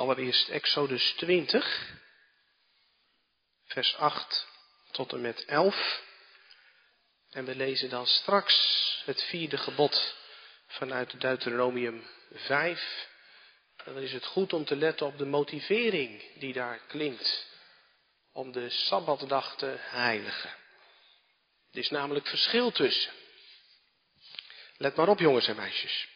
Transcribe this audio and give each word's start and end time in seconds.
Allereerst 0.00 0.48
Exodus 0.48 1.12
20, 1.18 1.62
vers 3.64 3.96
8 3.96 4.46
tot 4.90 5.12
en 5.12 5.20
met 5.20 5.44
11. 5.44 6.02
En 7.30 7.44
we 7.44 7.54
lezen 7.54 7.90
dan 7.90 8.06
straks 8.06 9.02
het 9.04 9.22
vierde 9.22 9.58
gebod 9.58 10.16
vanuit 10.66 11.20
Deuteronomium 11.20 12.06
5. 12.32 13.08
En 13.76 13.94
dan 13.94 14.02
is 14.02 14.12
het 14.12 14.24
goed 14.24 14.52
om 14.52 14.64
te 14.64 14.76
letten 14.76 15.06
op 15.06 15.18
de 15.18 15.26
motivering 15.26 16.38
die 16.38 16.52
daar 16.52 16.78
klinkt 16.86 17.46
om 18.32 18.52
de 18.52 18.70
Sabbatdag 18.70 19.56
te 19.56 19.76
heiligen. 19.78 20.50
Er 21.70 21.78
is 21.78 21.90
namelijk 21.90 22.26
verschil 22.26 22.70
tussen. 22.70 23.12
Let 24.76 24.96
maar 24.96 25.08
op 25.08 25.18
jongens 25.18 25.48
en 25.48 25.56
meisjes. 25.56 26.08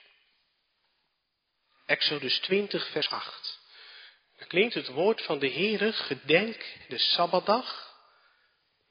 Exodus 1.86 2.38
20 2.38 2.90
vers 2.90 3.08
8. 3.08 3.53
Dan 4.36 4.46
klinkt 4.48 4.74
het 4.74 4.88
woord 4.88 5.22
van 5.22 5.38
de 5.38 5.50
Heere, 5.50 5.92
gedenk 5.92 6.78
de 6.88 6.98
Sabbatdag, 6.98 7.92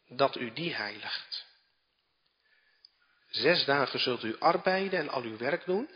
dat 0.08 0.36
u 0.36 0.54
die 0.54 0.74
heiligt. 0.74 1.46
Zes 3.30 3.66
dagen 3.66 4.00
zult 4.00 4.24
u 4.24 4.40
arbeiden 4.40 5.00
en 5.00 5.10
al 5.10 5.22
uw 5.22 5.38
werk 5.38 5.66
doen, 5.66 5.90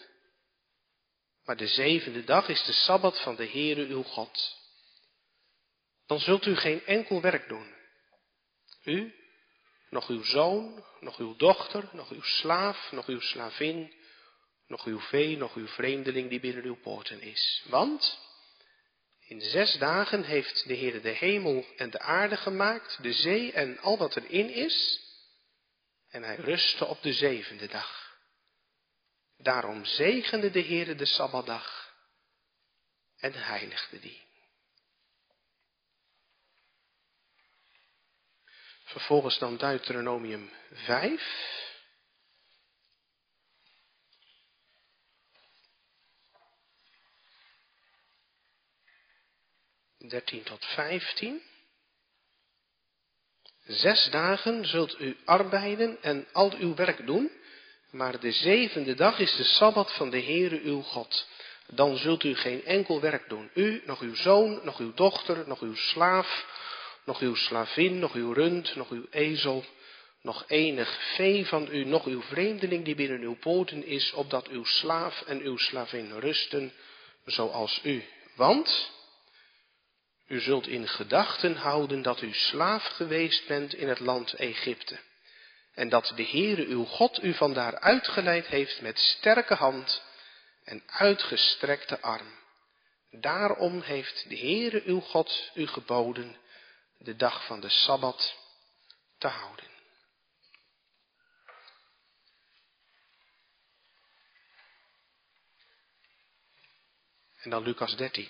maar 1.43 1.57
de 1.57 1.67
zevende 1.67 2.23
dag 2.23 2.47
is 2.47 2.63
de 2.63 2.73
Sabbat 2.73 3.21
van 3.21 3.35
de 3.35 3.47
Heere 3.47 3.85
uw 3.85 4.03
God. 4.03 4.55
Dan 6.05 6.19
zult 6.19 6.45
u 6.45 6.55
geen 6.55 6.85
enkel 6.85 7.21
werk 7.21 7.47
doen. 7.47 7.75
U, 8.83 9.15
nog 9.89 10.09
uw 10.09 10.23
zoon, 10.23 10.85
nog 10.99 11.17
uw 11.17 11.35
dochter, 11.35 11.89
nog 11.91 12.11
uw 12.11 12.21
slaaf, 12.21 12.91
nog 12.91 13.07
uw 13.07 13.19
slavin, 13.19 13.93
nog 14.67 14.85
uw 14.85 14.99
vee, 14.99 15.37
nog 15.37 15.55
uw 15.55 15.67
vreemdeling 15.67 16.29
die 16.29 16.39
binnen 16.39 16.63
uw 16.63 16.79
poorten 16.79 17.21
is. 17.21 17.63
Want 17.65 18.19
in 19.27 19.41
zes 19.41 19.77
dagen 19.77 20.23
heeft 20.23 20.67
de 20.67 20.73
Heer 20.73 21.01
de 21.01 21.09
hemel 21.09 21.65
en 21.75 21.89
de 21.89 21.99
aarde 21.99 22.37
gemaakt, 22.37 23.03
de 23.03 23.13
zee 23.13 23.51
en 23.51 23.79
al 23.79 23.97
wat 23.97 24.15
erin 24.15 24.49
is, 24.49 25.01
en 26.09 26.23
hij 26.23 26.35
rustte 26.35 26.85
op 26.85 27.01
de 27.01 27.13
zevende 27.13 27.67
dag. 27.67 28.17
Daarom 29.37 29.85
zegende 29.85 30.49
de 30.49 30.59
Heer 30.59 30.97
de 30.97 31.05
Sabbatdag 31.05 31.95
en 33.17 33.33
heiligde 33.33 33.99
die. 33.99 34.25
Vervolgens 38.83 39.39
dan 39.39 39.57
Deuteronomium 39.57 40.51
5. 40.71 41.66
13 50.07 50.43
tot 50.43 50.65
15. 50.65 51.41
Zes 53.67 54.09
dagen 54.09 54.65
zult 54.65 54.99
u 54.99 55.17
arbeiden 55.25 55.97
en 56.01 56.27
al 56.31 56.53
uw 56.53 56.75
werk 56.75 57.05
doen, 57.05 57.31
maar 57.91 58.19
de 58.19 58.31
zevende 58.31 58.95
dag 58.95 59.19
is 59.19 59.35
de 59.35 59.43
Sabbat 59.43 59.93
van 59.93 60.09
de 60.09 60.21
Heere 60.21 60.61
uw 60.61 60.81
God. 60.81 61.27
Dan 61.67 61.97
zult 61.97 62.23
u 62.23 62.35
geen 62.35 62.65
enkel 62.65 63.01
werk 63.01 63.29
doen. 63.29 63.49
U, 63.53 63.81
nog 63.85 64.01
uw 64.01 64.15
zoon, 64.15 64.59
nog 64.63 64.79
uw 64.79 64.93
dochter, 64.93 65.43
nog 65.47 65.61
uw 65.61 65.75
slaaf, 65.75 66.45
nog 67.05 67.19
uw 67.19 67.35
slavin, 67.35 67.99
nog 67.99 68.13
uw 68.13 68.33
rund, 68.33 68.75
nog 68.75 68.89
uw 68.89 69.05
ezel, 69.09 69.65
nog 70.21 70.43
enig 70.47 71.15
vee 71.15 71.45
van 71.45 71.67
u, 71.71 71.83
nog 71.85 72.05
uw 72.05 72.21
vreemdeling 72.21 72.85
die 72.85 72.95
binnen 72.95 73.21
uw 73.21 73.35
poten 73.35 73.85
is, 73.85 74.11
opdat 74.11 74.47
uw 74.47 74.63
slaaf 74.63 75.21
en 75.21 75.41
uw 75.41 75.57
slavin 75.57 76.19
rusten, 76.19 76.73
zoals 77.25 77.79
u. 77.83 78.03
Want 78.35 78.95
u 80.27 80.39
zult 80.39 80.67
in 80.67 80.87
gedachten 80.87 81.55
houden 81.55 82.01
dat 82.01 82.21
u 82.21 82.33
slaaf 82.33 82.83
geweest 82.83 83.47
bent 83.47 83.73
in 83.73 83.87
het 83.87 83.99
land 83.99 84.33
Egypte. 84.33 84.99
En 85.73 85.89
dat 85.89 86.13
de 86.15 86.25
Heere 86.25 86.65
uw 86.65 86.83
God 86.83 87.23
u 87.23 87.33
vandaar 87.33 87.79
uitgeleid 87.79 88.47
heeft 88.47 88.81
met 88.81 88.99
sterke 88.99 89.53
hand 89.53 90.01
en 90.63 90.83
uitgestrekte 90.87 92.01
arm. 92.01 92.35
Daarom 93.11 93.81
heeft 93.81 94.29
de 94.29 94.37
Heere 94.37 94.81
uw 94.85 94.99
God 94.99 95.51
u 95.53 95.67
geboden 95.67 96.37
de 96.97 97.15
dag 97.15 97.45
van 97.45 97.59
de 97.59 97.69
Sabbat 97.69 98.35
te 99.17 99.27
houden. 99.27 99.65
En 107.37 107.49
dan 107.49 107.63
Lucas 107.63 107.95
13. 107.95 108.29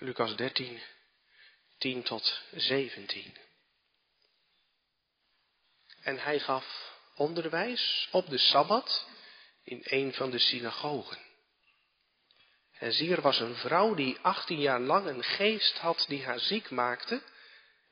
Lucas 0.00 0.36
13, 0.36 0.80
10 1.78 2.02
tot 2.02 2.42
17. 2.52 3.36
En 6.02 6.18
hij 6.18 6.38
gaf 6.38 6.96
onderwijs 7.14 8.08
op 8.10 8.28
de 8.28 8.38
Sabbat 8.38 9.06
in 9.64 9.80
een 9.84 10.14
van 10.14 10.30
de 10.30 10.38
synagogen. 10.38 11.18
En 12.78 12.92
zie, 12.92 13.12
er 13.12 13.20
was 13.20 13.40
een 13.40 13.54
vrouw 13.54 13.94
die 13.94 14.18
18 14.22 14.60
jaar 14.60 14.80
lang 14.80 15.06
een 15.06 15.24
geest 15.24 15.78
had 15.78 16.04
die 16.08 16.24
haar 16.24 16.40
ziek 16.40 16.70
maakte. 16.70 17.22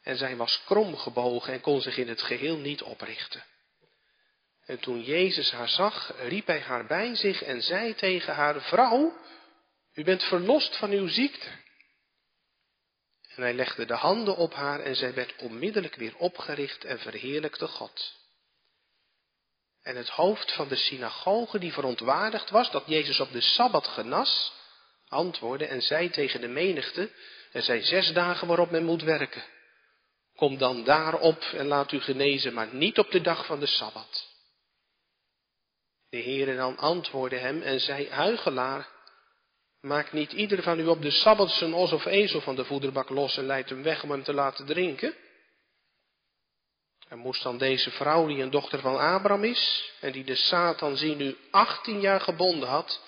En 0.03 0.17
zij 0.17 0.37
was 0.37 0.65
kromgebogen 0.65 1.53
en 1.53 1.61
kon 1.61 1.81
zich 1.81 1.97
in 1.97 2.09
het 2.09 2.23
geheel 2.23 2.57
niet 2.57 2.83
oprichten. 2.83 3.45
En 4.65 4.79
toen 4.79 5.03
Jezus 5.03 5.51
haar 5.51 5.69
zag, 5.69 6.13
riep 6.19 6.47
hij 6.47 6.61
haar 6.61 6.87
bij 6.87 7.15
zich 7.15 7.43
en 7.43 7.63
zei 7.63 7.95
tegen 7.95 8.35
haar, 8.35 8.63
vrouw, 8.63 9.19
u 9.95 10.05
bent 10.05 10.23
verlost 10.25 10.77
van 10.77 10.91
uw 10.91 11.09
ziekte. 11.09 11.65
En 13.37 13.43
hij 13.43 13.55
legde 13.55 13.85
de 13.85 13.95
handen 13.95 14.37
op 14.37 14.55
haar 14.55 14.81
en 14.81 14.97
zij 14.97 15.15
werd 15.15 15.35
onmiddellijk 15.37 15.95
weer 15.95 16.17
opgericht 16.17 16.85
en 16.85 16.99
verheerlijkte 16.99 17.67
God. 17.67 18.15
En 19.83 19.97
het 19.97 20.09
hoofd 20.09 20.53
van 20.53 20.69
de 20.69 20.77
synagoge, 20.77 21.59
die 21.59 21.73
verontwaardigd 21.73 22.51
was 22.51 22.71
dat 22.71 22.83
Jezus 22.87 23.21
op 23.21 23.33
de 23.33 23.41
Sabbat 23.41 23.87
genas, 23.87 24.53
antwoordde 25.09 25.67
en 25.67 25.83
zei 25.83 26.11
tegen 26.11 26.41
de 26.41 26.49
menigte, 26.49 27.11
er 27.53 27.63
zijn 27.63 27.83
zes 27.83 28.13
dagen 28.13 28.47
waarop 28.47 28.71
men 28.71 28.85
moet 28.85 29.03
werken. 29.03 29.45
Kom 30.37 30.59
dan 30.59 30.85
daarop 30.85 31.43
en 31.43 31.67
laat 31.67 31.93
u 31.93 32.01
genezen, 32.01 32.55
maar 32.55 32.75
niet 32.75 32.99
op 32.99 33.11
de 33.11 33.21
dag 33.21 33.47
van 33.47 33.61
de 33.61 33.67
Sabbat. 33.67 34.35
De 36.09 36.23
Heere 36.23 36.57
dan 36.57 36.77
antwoordde 36.77 37.39
hem 37.39 37.63
en 37.63 37.81
zei, 37.81 38.11
huigelaar, 38.11 38.89
Maakt 39.87 40.13
niet 40.13 40.33
ieder 40.33 40.63
van 40.63 40.81
u 40.81 40.87
op 40.87 41.03
de 41.03 41.11
Sabbat 41.11 41.51
zijn 41.51 41.75
os 41.75 41.93
of 41.93 42.05
ezel 42.05 42.41
van 42.41 42.57
de 42.57 42.65
voederbak 42.65 43.09
los 43.09 43.37
en 43.37 43.47
leidt 43.47 43.69
hem 43.69 43.83
weg 43.83 44.03
om 44.03 44.11
hem 44.11 44.23
te 44.23 44.33
laten 44.33 44.67
drinken? 44.67 45.15
En 47.09 47.19
moest 47.19 47.43
dan 47.43 47.59
deze 47.59 47.91
vrouw, 47.91 48.27
die 48.27 48.43
een 48.43 48.51
dochter 48.51 48.81
van 48.81 48.99
Abraham 48.99 49.45
is, 49.45 49.93
en 50.01 50.13
die 50.13 50.25
de 50.25 50.35
Satan 50.35 50.97
zie 50.97 51.15
nu 51.15 51.37
18 51.51 52.01
jaar 52.01 52.21
gebonden 52.21 52.69
had, 52.69 53.03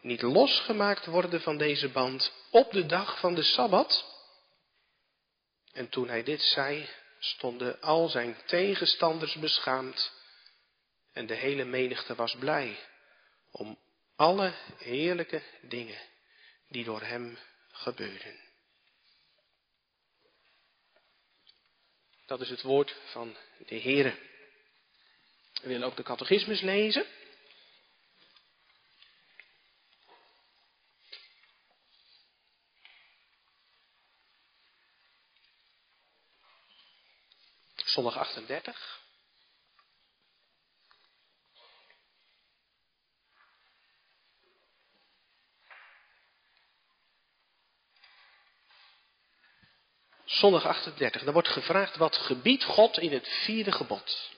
niet 0.00 0.22
losgemaakt 0.22 1.06
worden 1.06 1.40
van 1.40 1.56
deze 1.56 1.88
band 1.88 2.32
op 2.50 2.72
de 2.72 2.86
dag 2.86 3.18
van 3.20 3.34
de 3.34 3.42
Sabbat? 3.42 4.04
En 5.72 5.88
toen 5.88 6.08
hij 6.08 6.22
dit 6.22 6.42
zei, 6.42 6.88
stonden 7.18 7.80
al 7.80 8.08
zijn 8.08 8.36
tegenstanders 8.46 9.34
beschaamd 9.34 10.12
en 11.12 11.26
de 11.26 11.34
hele 11.34 11.64
menigte 11.64 12.14
was 12.14 12.36
blij 12.36 12.78
om 13.50 13.78
alle 14.16 14.52
heerlijke 14.78 15.42
dingen 15.60 15.98
die 16.68 16.84
door 16.84 17.02
hem 17.02 17.38
gebeurden. 17.70 18.44
Dat 22.26 22.40
is 22.40 22.48
het 22.48 22.62
woord 22.62 22.96
van 23.12 23.36
de 23.66 23.80
Heere. 23.80 24.18
We 25.62 25.68
willen 25.68 25.86
ook 25.86 25.96
de 25.96 26.02
catechismus 26.02 26.60
lezen. 26.60 27.06
Zondag 37.84 38.16
38. 38.16 39.05
Zondag 50.36 50.66
38. 50.66 51.22
Daar 51.22 51.32
wordt 51.32 51.48
gevraagd 51.48 51.96
wat 51.96 52.16
gebiedt 52.16 52.64
God 52.64 52.98
in 52.98 53.12
het 53.12 53.28
vierde 53.28 53.72
gebod. 53.72 54.34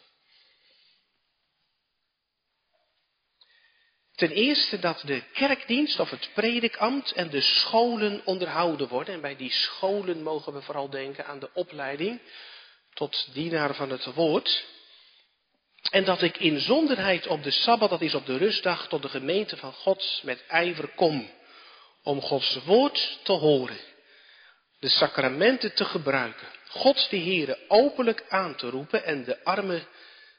Ten 4.14 4.30
eerste 4.30 4.78
dat 4.78 5.02
de 5.04 5.22
kerkdienst 5.32 6.00
of 6.00 6.10
het 6.10 6.30
predikambt 6.34 7.12
en 7.12 7.30
de 7.30 7.40
scholen 7.40 8.22
onderhouden 8.24 8.88
worden. 8.88 9.14
En 9.14 9.20
bij 9.20 9.36
die 9.36 9.52
scholen 9.52 10.22
mogen 10.22 10.52
we 10.52 10.62
vooral 10.62 10.90
denken 10.90 11.26
aan 11.26 11.38
de 11.38 11.50
opleiding 11.52 12.20
tot 12.94 13.28
dienaar 13.32 13.74
van 13.74 13.90
het 13.90 14.04
woord. 14.04 14.66
En 15.90 16.04
dat 16.04 16.22
ik 16.22 16.36
in 16.36 16.60
zonderheid 16.60 17.26
op 17.26 17.42
de 17.42 17.50
Sabbat, 17.50 17.90
dat 17.90 18.00
is 18.00 18.14
op 18.14 18.26
de 18.26 18.36
rustdag, 18.36 18.88
tot 18.88 19.02
de 19.02 19.08
gemeente 19.08 19.56
van 19.56 19.72
God 19.72 20.20
met 20.22 20.46
ijver 20.46 20.88
kom. 20.88 21.30
Om 22.02 22.20
Gods 22.20 22.58
woord 22.64 23.18
te 23.22 23.32
horen. 23.32 23.78
De 24.78 24.88
sacramenten 24.88 25.74
te 25.74 25.84
gebruiken. 25.84 26.46
God 26.68 27.10
de 27.10 27.18
Heere 27.18 27.58
openlijk 27.68 28.24
aan 28.28 28.56
te 28.56 28.70
roepen 28.70 29.04
en 29.04 29.24
de 29.24 29.44
arme 29.44 29.86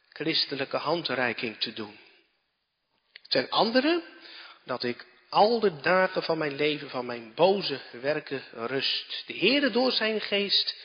christelijke 0.09 0.77
handreiking 0.77 1.59
te 1.59 1.73
doen. 1.73 1.99
Ten 3.27 3.49
andere 3.49 4.03
dat 4.65 4.83
ik 4.83 5.05
al 5.29 5.59
de 5.59 5.79
dagen 5.79 6.23
van 6.23 6.37
mijn 6.37 6.55
leven, 6.55 6.89
van 6.89 7.05
mijn 7.05 7.33
boze 7.35 7.79
werken 7.91 8.43
rust. 8.51 9.23
De 9.25 9.37
Heere 9.37 9.69
door 9.69 9.91
zijn 9.91 10.21
geest 10.21 10.75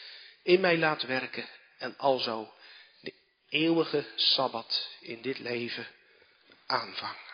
in 0.43 0.61
mij 0.61 0.79
laat 0.79 1.03
werken 1.03 1.49
en 1.79 1.97
alzo 1.97 2.55
de 3.01 3.13
eeuwige 3.49 4.05
Sabbat 4.15 4.89
in 5.01 5.23
dit 5.23 5.39
leven 5.39 5.87
aanvangen. 6.67 7.34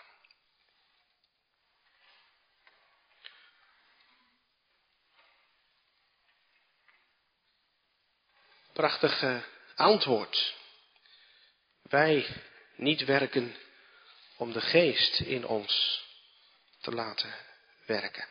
Prachtige 8.81 9.43
antwoord. 9.75 10.55
Wij 11.83 12.27
niet 12.77 13.05
werken 13.05 13.57
om 14.37 14.53
de 14.53 14.61
geest 14.61 15.21
in 15.21 15.47
ons 15.47 16.05
te 16.81 16.91
laten 16.91 17.35
werken. 17.87 18.25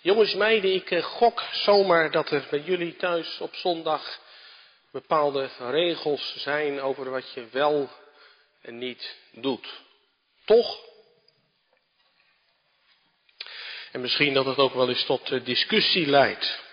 Jongens, 0.00 0.34
meiden, 0.34 0.74
ik 0.74 0.90
eh, 0.90 1.02
gok 1.02 1.42
zomaar 1.52 2.10
dat 2.10 2.30
er 2.30 2.46
bij 2.50 2.60
jullie 2.60 2.96
thuis 2.96 3.38
op 3.38 3.54
zondag 3.54 4.20
bepaalde 4.92 5.50
regels 5.58 6.34
zijn 6.36 6.80
over 6.80 7.10
wat 7.10 7.32
je 7.32 7.46
wel 7.50 7.90
en 8.62 8.78
niet 8.78 9.16
doet. 9.32 9.82
Toch? 10.44 10.78
En 13.92 14.00
misschien 14.00 14.34
dat 14.34 14.46
het 14.46 14.58
ook 14.58 14.74
wel 14.74 14.88
eens 14.88 15.04
tot 15.04 15.30
eh, 15.30 15.44
discussie 15.44 16.06
leidt. 16.06 16.68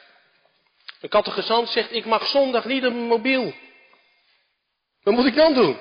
Een 1.01 1.09
catechizant 1.09 1.69
zegt, 1.69 1.91
ik 1.91 2.05
mag 2.05 2.27
zondag 2.27 2.65
niet 2.65 2.85
op 2.85 2.93
mijn 2.93 3.07
mobiel. 3.07 3.53
Wat 5.03 5.13
moet 5.13 5.25
ik 5.25 5.35
dan 5.35 5.53
doen? 5.53 5.79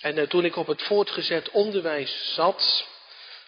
En 0.00 0.18
eh, 0.18 0.28
toen 0.28 0.44
ik 0.44 0.56
op 0.56 0.66
het 0.66 0.82
voortgezet 0.82 1.50
onderwijs 1.50 2.34
zat, 2.34 2.86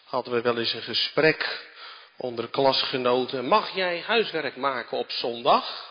hadden 0.05 0.33
we 0.33 0.41
wel 0.41 0.59
eens 0.59 0.73
een 0.73 0.83
gesprek 0.83 1.69
onder 2.17 2.49
klasgenoten. 2.49 3.47
Mag 3.47 3.75
jij 3.75 4.01
huiswerk 4.01 4.57
maken 4.57 4.99
op 4.99 5.11
zondag? 5.11 5.89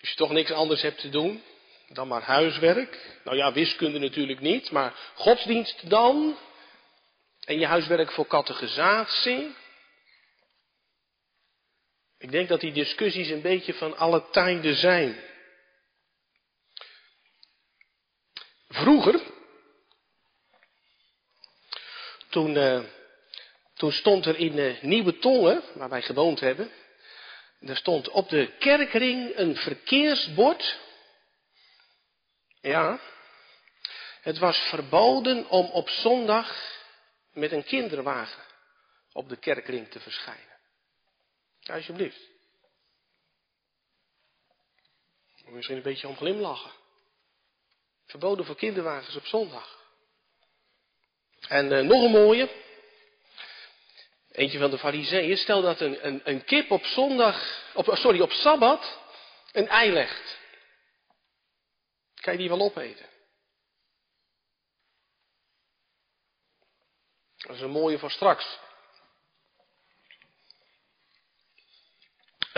Als 0.00 0.10
je 0.10 0.16
toch 0.16 0.30
niks 0.30 0.52
anders 0.52 0.82
hebt 0.82 1.00
te 1.00 1.08
doen 1.08 1.42
dan 1.92 2.08
maar 2.08 2.22
huiswerk. 2.22 3.18
Nou 3.24 3.36
ja, 3.36 3.52
wiskunde 3.52 3.98
natuurlijk 3.98 4.40
niet, 4.40 4.70
maar 4.70 4.94
godsdienst 5.14 5.90
dan. 5.90 6.36
En 7.44 7.58
je 7.58 7.66
huiswerk 7.66 8.10
voor 8.10 8.26
catechisatie. 8.26 9.54
Ik 12.20 12.30
denk 12.30 12.48
dat 12.48 12.60
die 12.60 12.72
discussies 12.72 13.28
een 13.28 13.40
beetje 13.40 13.74
van 13.74 13.96
alle 13.96 14.30
tijden 14.30 14.74
zijn. 14.74 15.20
Vroeger, 18.68 19.20
toen, 22.28 22.54
uh, 22.54 22.84
toen 23.74 23.92
stond 23.92 24.26
er 24.26 24.36
in 24.36 24.56
uh, 24.56 24.82
Nieuwe 24.82 25.18
Tongen, 25.18 25.62
waar 25.74 25.88
wij 25.88 26.02
gewoond 26.02 26.40
hebben, 26.40 26.70
er 27.60 27.76
stond 27.76 28.08
op 28.08 28.28
de 28.28 28.56
kerkring 28.58 29.36
een 29.36 29.56
verkeersbord. 29.56 30.78
Ja, 32.60 33.00
het 34.20 34.38
was 34.38 34.58
verboden 34.58 35.48
om 35.48 35.66
op 35.66 35.88
zondag 35.88 36.78
met 37.32 37.52
een 37.52 37.64
kinderwagen 37.64 38.42
op 39.12 39.28
de 39.28 39.36
kerkring 39.36 39.88
te 39.88 40.00
verschijnen. 40.00 40.49
Alsjeblieft. 41.66 42.28
Misschien 45.46 45.76
een 45.76 45.82
beetje 45.82 46.08
om 46.08 46.16
glimlachen. 46.16 46.70
Verboden 48.06 48.44
voor 48.44 48.56
kinderwagens 48.56 49.16
op 49.16 49.26
zondag. 49.26 49.78
En 51.48 51.72
uh, 51.72 51.80
nog 51.80 52.02
een 52.02 52.10
mooie. 52.10 52.50
Eentje 54.30 54.58
van 54.58 54.70
de 54.70 54.78
fariseeën. 54.78 55.36
Stel 55.36 55.62
dat 55.62 55.80
een, 55.80 56.06
een, 56.06 56.20
een 56.24 56.44
kip 56.44 56.70
op 56.70 56.84
zondag, 56.84 57.64
op, 57.74 57.90
sorry, 57.92 58.20
op 58.20 58.32
sabbat 58.32 58.98
een 59.52 59.68
ei 59.68 59.92
legt. 59.92 60.38
Kan 62.14 62.32
je 62.32 62.38
die 62.38 62.48
wel 62.48 62.60
opeten? 62.60 63.08
Dat 67.36 67.56
is 67.56 67.60
een 67.60 67.70
mooie 67.70 67.98
voor 67.98 68.10
straks. 68.10 68.58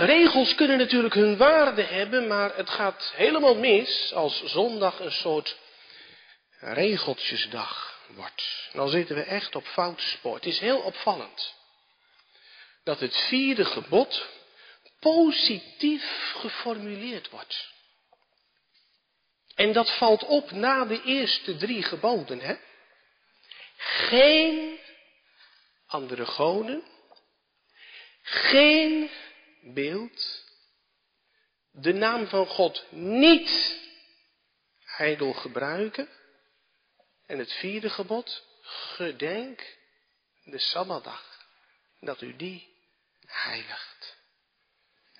Regels 0.04 0.54
kunnen 0.54 0.78
natuurlijk 0.78 1.14
hun 1.14 1.36
waarde 1.36 1.82
hebben, 1.82 2.26
maar 2.26 2.56
het 2.56 2.70
gaat 2.70 3.12
helemaal 3.14 3.54
mis 3.54 4.12
als 4.12 4.44
zondag 4.44 5.00
een 5.00 5.12
soort 5.12 5.56
regeltjesdag 6.58 8.00
wordt. 8.14 8.70
Dan 8.72 8.88
zitten 8.88 9.16
we 9.16 9.22
echt 9.22 9.54
op 9.54 9.66
foute 9.66 10.02
spoor. 10.02 10.34
Het 10.34 10.46
is 10.46 10.58
heel 10.58 10.78
opvallend 10.78 11.54
dat 12.84 13.00
het 13.00 13.16
vierde 13.16 13.64
gebod 13.64 14.28
positief 15.00 16.32
geformuleerd 16.36 17.30
wordt. 17.30 17.70
En 19.54 19.72
dat 19.72 19.96
valt 19.96 20.24
op 20.24 20.50
na 20.50 20.84
de 20.84 21.02
eerste 21.02 21.56
drie 21.56 21.82
geboden. 21.82 22.40
Hè? 22.40 22.54
Geen 23.76 24.78
andere 25.86 26.26
goden, 26.26 26.82
geen 28.22 29.10
beeld, 29.62 30.44
de 31.70 31.92
naam 31.92 32.26
van 32.26 32.46
God 32.46 32.84
niet 32.90 33.80
ijdel 34.96 35.32
gebruiken. 35.32 36.08
En 37.26 37.38
het 37.38 37.52
vierde 37.52 37.90
gebod, 37.90 38.44
gedenk 38.62 39.76
de 40.44 40.58
Sabbatdag, 40.58 41.46
dat 42.00 42.20
u 42.20 42.36
die 42.36 42.74
heiligt. 43.26 44.16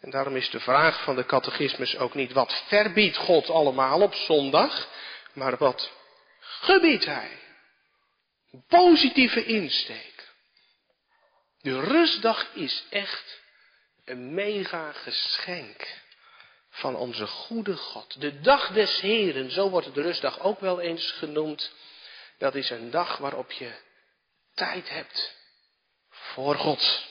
En 0.01 0.11
daarom 0.11 0.37
is 0.37 0.51
de 0.51 0.61
vraag 0.61 1.03
van 1.03 1.17
de 1.17 1.27
catechismus 1.27 1.97
ook 1.97 2.15
niet 2.15 2.33
wat 2.33 2.63
verbiedt 2.67 3.17
God 3.17 3.49
allemaal 3.49 4.03
op 4.03 4.15
zondag, 4.15 4.89
maar 5.33 5.57
wat 5.57 5.91
gebiedt 6.41 7.05
hij. 7.05 7.41
Positieve 8.69 9.45
insteek. 9.45 10.31
De 11.61 11.81
rustdag 11.81 12.55
is 12.55 12.85
echt 12.91 13.42
een 14.05 14.35
mega 14.35 14.93
geschenk 14.93 16.01
van 16.71 16.97
onze 16.97 17.27
goede 17.27 17.77
God. 17.77 18.21
De 18.21 18.41
dag 18.41 18.73
des 18.73 19.01
Heren, 19.01 19.51
zo 19.51 19.71
wordt 19.71 19.95
de 19.95 20.03
rustdag 20.03 20.41
ook 20.41 20.61
wel 20.61 20.81
eens 20.81 21.11
genoemd. 21.11 21.73
Dat 22.39 22.55
is 22.55 22.71
een 22.71 22.91
dag 22.91 23.17
waarop 23.17 23.51
je 23.53 23.73
tijd 24.55 24.89
hebt 24.89 25.37
voor 26.11 26.55
God. 26.55 27.07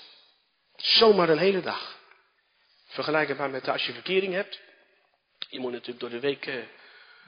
Zomaar 0.75 1.29
een 1.29 1.37
hele 1.37 1.61
dag. 1.61 1.99
Vergelijk 2.87 3.27
het 3.27 3.37
maar 3.37 3.49
met 3.49 3.69
als 3.69 3.85
je 3.85 3.93
verkering 3.93 4.33
hebt. 4.33 4.59
Je 5.49 5.59
moet 5.59 5.71
natuurlijk 5.71 5.99
door 5.99 6.09
de 6.09 6.19
week 6.19 6.45
eh, 6.45 6.55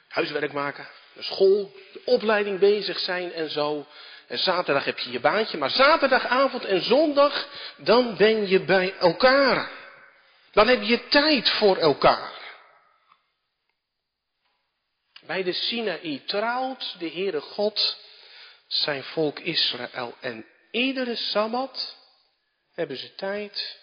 huiswerk 0.07 0.53
maken, 0.53 0.87
de 1.13 1.23
school, 1.23 1.71
de 1.93 2.01
opleiding 2.05 2.59
bezig 2.59 2.99
zijn 2.99 3.33
en 3.33 3.49
zo. 3.49 3.87
En 4.33 4.39
zaterdag 4.39 4.85
heb 4.85 4.99
je 4.99 5.11
je 5.11 5.19
baantje, 5.19 5.57
maar 5.57 5.69
zaterdagavond 5.69 6.65
en 6.65 6.81
zondag, 6.81 7.47
dan 7.77 8.17
ben 8.17 8.47
je 8.47 8.59
bij 8.59 8.97
elkaar. 8.97 9.71
Dan 10.51 10.67
heb 10.67 10.81
je 10.81 11.07
tijd 11.07 11.49
voor 11.49 11.77
elkaar. 11.77 12.31
Bij 15.25 15.43
de 15.43 15.53
Sinaï 15.53 16.21
trouwt 16.25 16.95
de 16.99 17.09
Heere 17.09 17.41
God 17.41 17.97
zijn 18.67 19.03
volk 19.03 19.39
Israël. 19.39 20.15
En 20.19 20.45
iedere 20.71 21.15
Sabbat 21.15 21.97
hebben 22.73 22.97
ze 22.97 23.15
tijd 23.15 23.79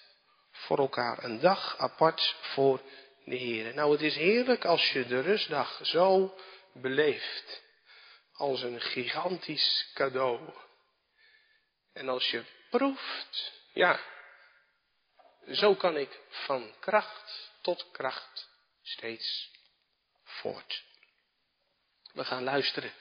voor 0.52 0.78
elkaar. 0.78 1.24
Een 1.24 1.40
dag 1.40 1.78
apart 1.78 2.36
voor 2.40 2.80
de 3.24 3.38
Heere. 3.38 3.72
Nou, 3.72 3.92
het 3.92 4.02
is 4.02 4.14
heerlijk 4.14 4.64
als 4.64 4.90
je 4.90 5.06
de 5.06 5.20
rustdag 5.20 5.80
zo 5.82 6.34
beleeft 6.72 7.68
als 8.40 8.62
een 8.62 8.80
gigantisch 8.80 9.90
cadeau. 9.94 10.40
En 11.92 12.08
als 12.08 12.30
je 12.30 12.42
proeft, 12.70 13.52
ja, 13.72 14.00
zo 15.52 15.74
kan 15.74 15.96
ik 15.96 16.20
van 16.28 16.74
kracht 16.78 17.50
tot 17.62 17.90
kracht 17.90 18.48
steeds 18.82 19.50
voort. 20.24 20.84
We 22.12 22.24
gaan 22.24 22.42
luisteren 22.42 22.92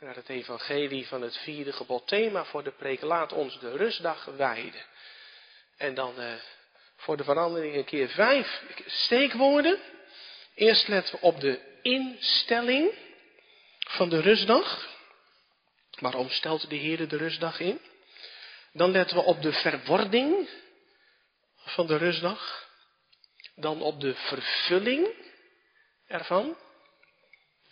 naar 0.00 0.14
het 0.14 0.28
evangelie 0.28 1.06
van 1.06 1.22
het 1.22 1.36
vierde 1.36 1.72
gebod. 1.72 2.08
Thema 2.08 2.44
voor 2.44 2.64
de 2.64 2.72
preek, 2.72 3.00
laat 3.00 3.32
ons 3.32 3.58
de 3.58 3.76
rustdag 3.76 4.24
wijden. 4.24 4.84
En 5.76 5.94
dan 5.94 6.20
uh, 6.20 6.34
voor 6.96 7.16
de 7.16 7.24
verandering 7.24 7.74
een 7.74 7.84
keer 7.84 8.08
vijf 8.08 8.62
steekwoorden. 8.86 9.80
Eerst 10.54 10.88
letten 10.88 11.14
we 11.14 11.20
op 11.20 11.40
de 11.40 11.78
instelling 11.82 13.03
van 13.84 14.08
de 14.08 14.20
rustdag. 14.20 14.92
Waarom 15.90 16.28
stelt 16.28 16.70
de 16.70 16.76
Heer 16.76 17.08
de 17.08 17.16
rustdag 17.16 17.60
in? 17.60 17.80
Dan 18.72 18.90
letten 18.90 19.16
we 19.16 19.22
op 19.22 19.42
de 19.42 19.52
verwording 19.52 20.48
van 21.56 21.86
de 21.86 21.96
rustdag. 21.96 22.68
Dan 23.54 23.82
op 23.82 24.00
de 24.00 24.14
vervulling 24.14 25.14
ervan. 26.06 26.56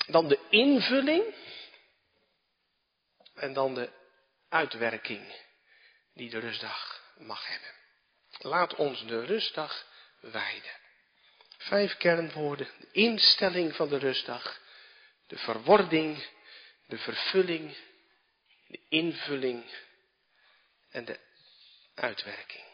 Dan 0.06 0.28
de 0.28 0.38
invulling. 0.48 1.34
En 3.34 3.52
dan 3.52 3.74
de 3.74 3.90
uitwerking 4.48 5.34
die 6.14 6.30
de 6.30 6.38
rustdag 6.38 7.02
mag 7.18 7.46
hebben. 7.46 7.70
Laat 8.38 8.74
ons 8.74 9.06
de 9.06 9.24
rustdag 9.24 9.86
wijden. 10.20 10.80
Vijf 11.58 11.96
kernwoorden. 11.96 12.68
De 12.78 12.88
instelling 12.92 13.76
van 13.76 13.88
de 13.88 13.98
rustdag. 13.98 14.60
De 15.32 15.38
verwording. 15.38 16.26
De 16.86 16.98
vervulling. 16.98 17.76
De 18.66 18.80
invulling. 18.88 19.64
En 20.90 21.04
de 21.04 21.18
uitwerking. 21.94 22.64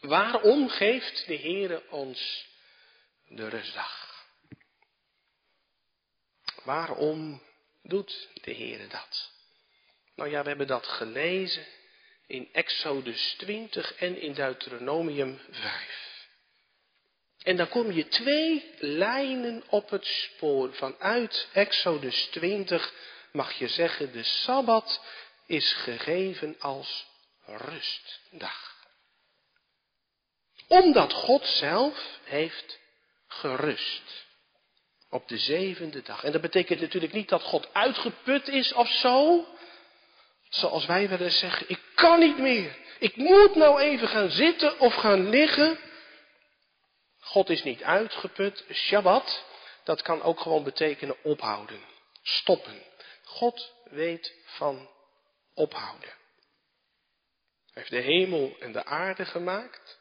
Waarom 0.00 0.68
geeft 0.68 1.26
de 1.26 1.36
Heere 1.36 1.90
ons 1.90 2.46
de 3.26 3.48
rustdag? 3.48 4.24
Waarom 6.64 7.42
doet 7.82 8.28
de 8.34 8.54
Heere 8.54 8.86
dat? 8.86 9.32
Nou 10.14 10.30
ja, 10.30 10.42
we 10.42 10.48
hebben 10.48 10.66
dat 10.66 10.86
gelezen 10.86 11.66
in 12.26 12.52
Exodus 12.52 13.34
20 13.38 13.94
en 13.94 14.20
in 14.20 14.32
Deuteronomium 14.32 15.40
5. 15.50 16.09
En 17.42 17.56
dan 17.56 17.68
kom 17.68 17.92
je 17.92 18.08
twee 18.08 18.74
lijnen 18.78 19.62
op 19.68 19.90
het 19.90 20.06
spoor. 20.06 20.74
Vanuit 20.74 21.48
Exodus 21.52 22.24
20 22.24 22.92
mag 23.32 23.52
je 23.52 23.68
zeggen, 23.68 24.12
de 24.12 24.22
Sabbat 24.22 25.00
is 25.46 25.72
gegeven 25.72 26.56
als 26.58 27.06
rustdag. 27.44 28.78
Omdat 30.66 31.12
God 31.12 31.46
zelf 31.46 32.18
heeft 32.24 32.78
gerust. 33.26 34.26
Op 35.10 35.28
de 35.28 35.38
zevende 35.38 36.02
dag. 36.02 36.24
En 36.24 36.32
dat 36.32 36.40
betekent 36.40 36.80
natuurlijk 36.80 37.12
niet 37.12 37.28
dat 37.28 37.42
God 37.42 37.74
uitgeput 37.74 38.48
is 38.48 38.72
of 38.72 38.88
zo. 38.88 39.46
Zoals 40.48 40.86
wij 40.86 41.08
willen 41.08 41.32
zeggen, 41.32 41.68
ik 41.68 41.80
kan 41.94 42.18
niet 42.18 42.38
meer. 42.38 42.76
Ik 42.98 43.16
moet 43.16 43.54
nou 43.54 43.80
even 43.80 44.08
gaan 44.08 44.30
zitten 44.30 44.80
of 44.80 44.94
gaan 44.94 45.28
liggen. 45.28 45.78
God 47.20 47.50
is 47.50 47.62
niet 47.62 47.82
uitgeput. 47.82 48.64
Shabbat, 48.72 49.44
dat 49.84 50.02
kan 50.02 50.22
ook 50.22 50.40
gewoon 50.40 50.64
betekenen 50.64 51.16
ophouden. 51.22 51.80
Stoppen. 52.22 52.82
God 53.24 53.72
weet 53.84 54.34
van 54.44 54.88
ophouden. 55.54 56.08
Hij 57.72 57.82
heeft 57.82 57.90
de 57.90 58.12
hemel 58.12 58.56
en 58.58 58.72
de 58.72 58.84
aarde 58.84 59.24
gemaakt. 59.24 59.98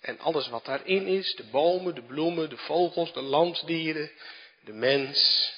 En 0.00 0.18
alles 0.18 0.48
wat 0.48 0.64
daarin 0.64 1.06
is, 1.06 1.34
de 1.34 1.44
bomen, 1.44 1.94
de 1.94 2.02
bloemen, 2.02 2.50
de 2.50 2.56
vogels, 2.56 3.12
de 3.12 3.20
landdieren, 3.20 4.12
de 4.64 4.72
mens. 4.72 5.52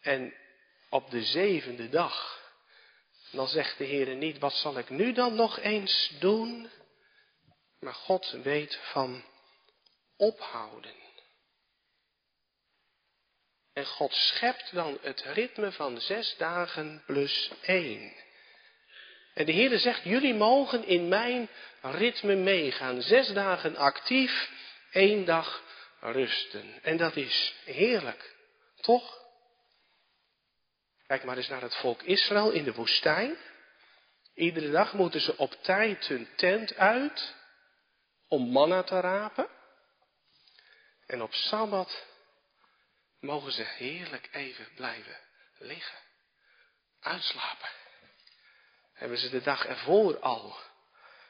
En 0.00 0.34
op 0.88 1.10
de 1.10 1.22
zevende 1.22 1.88
dag 1.88 2.38
dan 3.30 3.48
zegt 3.48 3.78
de 3.78 3.84
Heer 3.84 4.14
niet, 4.14 4.38
wat 4.38 4.54
zal 4.54 4.78
ik 4.78 4.90
nu 4.90 5.12
dan 5.12 5.34
nog 5.34 5.58
eens 5.58 6.12
doen? 6.18 6.70
Maar 7.80 7.94
God 7.94 8.30
weet 8.42 8.78
van 8.82 9.24
ophouden. 10.20 10.94
En 13.72 13.86
God 13.86 14.12
schept 14.12 14.74
dan 14.74 14.98
het 15.02 15.20
ritme 15.20 15.72
van 15.72 16.00
zes 16.00 16.34
dagen 16.36 17.02
plus 17.06 17.50
één. 17.62 18.12
En 19.34 19.46
de 19.46 19.52
Heer 19.52 19.78
zegt, 19.78 20.02
jullie 20.02 20.34
mogen 20.34 20.84
in 20.84 21.08
mijn 21.08 21.48
ritme 21.80 22.34
meegaan. 22.34 23.02
Zes 23.02 23.28
dagen 23.28 23.76
actief, 23.76 24.50
één 24.90 25.24
dag 25.24 25.62
rusten. 26.00 26.82
En 26.82 26.96
dat 26.96 27.16
is 27.16 27.54
heerlijk, 27.64 28.36
toch? 28.80 29.18
Kijk 31.06 31.24
maar 31.24 31.36
eens 31.36 31.48
naar 31.48 31.62
het 31.62 31.76
volk 31.76 32.02
Israël 32.02 32.50
in 32.50 32.64
de 32.64 32.74
woestijn. 32.74 33.36
Iedere 34.34 34.70
dag 34.70 34.92
moeten 34.92 35.20
ze 35.20 35.36
op 35.36 35.52
tijd 35.52 36.06
hun 36.06 36.28
tent 36.36 36.76
uit 36.76 37.34
om 38.28 38.50
manna 38.50 38.82
te 38.82 39.00
rapen. 39.00 39.49
En 41.10 41.22
op 41.22 41.34
Sabbat 41.34 42.06
mogen 43.20 43.52
ze 43.52 43.62
heerlijk 43.62 44.28
even 44.32 44.68
blijven 44.74 45.16
liggen. 45.58 45.98
Uitslapen. 47.00 47.68
Hebben 48.92 49.18
ze 49.18 49.30
de 49.30 49.40
dag 49.40 49.66
ervoor 49.66 50.18
al 50.18 50.56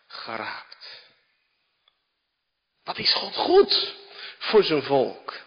geraapt. 0.07 1.03
Wat 2.85 2.99
is 2.99 3.13
God 3.13 3.37
goed 3.37 3.95
voor 4.39 4.65
zijn 4.65 4.83
volk? 4.83 5.41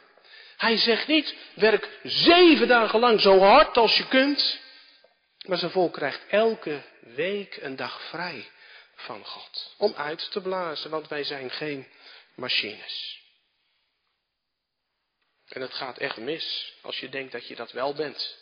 Hij 0.58 0.78
zegt 0.78 1.08
niet, 1.08 1.36
werk 1.56 2.00
zeven 2.04 2.68
dagen 2.68 3.00
lang 3.00 3.22
zo 3.22 3.40
hard 3.40 3.78
als 3.78 3.98
je 3.98 4.08
kunt. 4.08 4.60
Maar 5.48 5.58
zijn 5.58 5.72
volk 5.72 5.94
krijgt 5.94 6.28
elke 6.28 6.84
week 7.00 7.58
een 7.62 7.76
dag 7.76 8.02
vrij 8.02 8.52
van 8.96 9.26
God. 9.26 9.76
Om 9.78 9.94
uit 9.94 10.32
te 10.32 10.42
blazen, 10.42 10.90
want 10.90 11.08
wij 11.08 11.24
zijn 11.24 11.50
geen 11.52 11.88
machines. 12.36 13.23
En 15.54 15.62
het 15.62 15.74
gaat 15.74 15.98
echt 15.98 16.18
mis 16.18 16.74
als 16.82 17.00
je 17.00 17.10
denkt 17.10 17.32
dat 17.32 17.48
je 17.48 17.56
dat 17.56 17.72
wel 17.72 17.94
bent. 17.94 18.38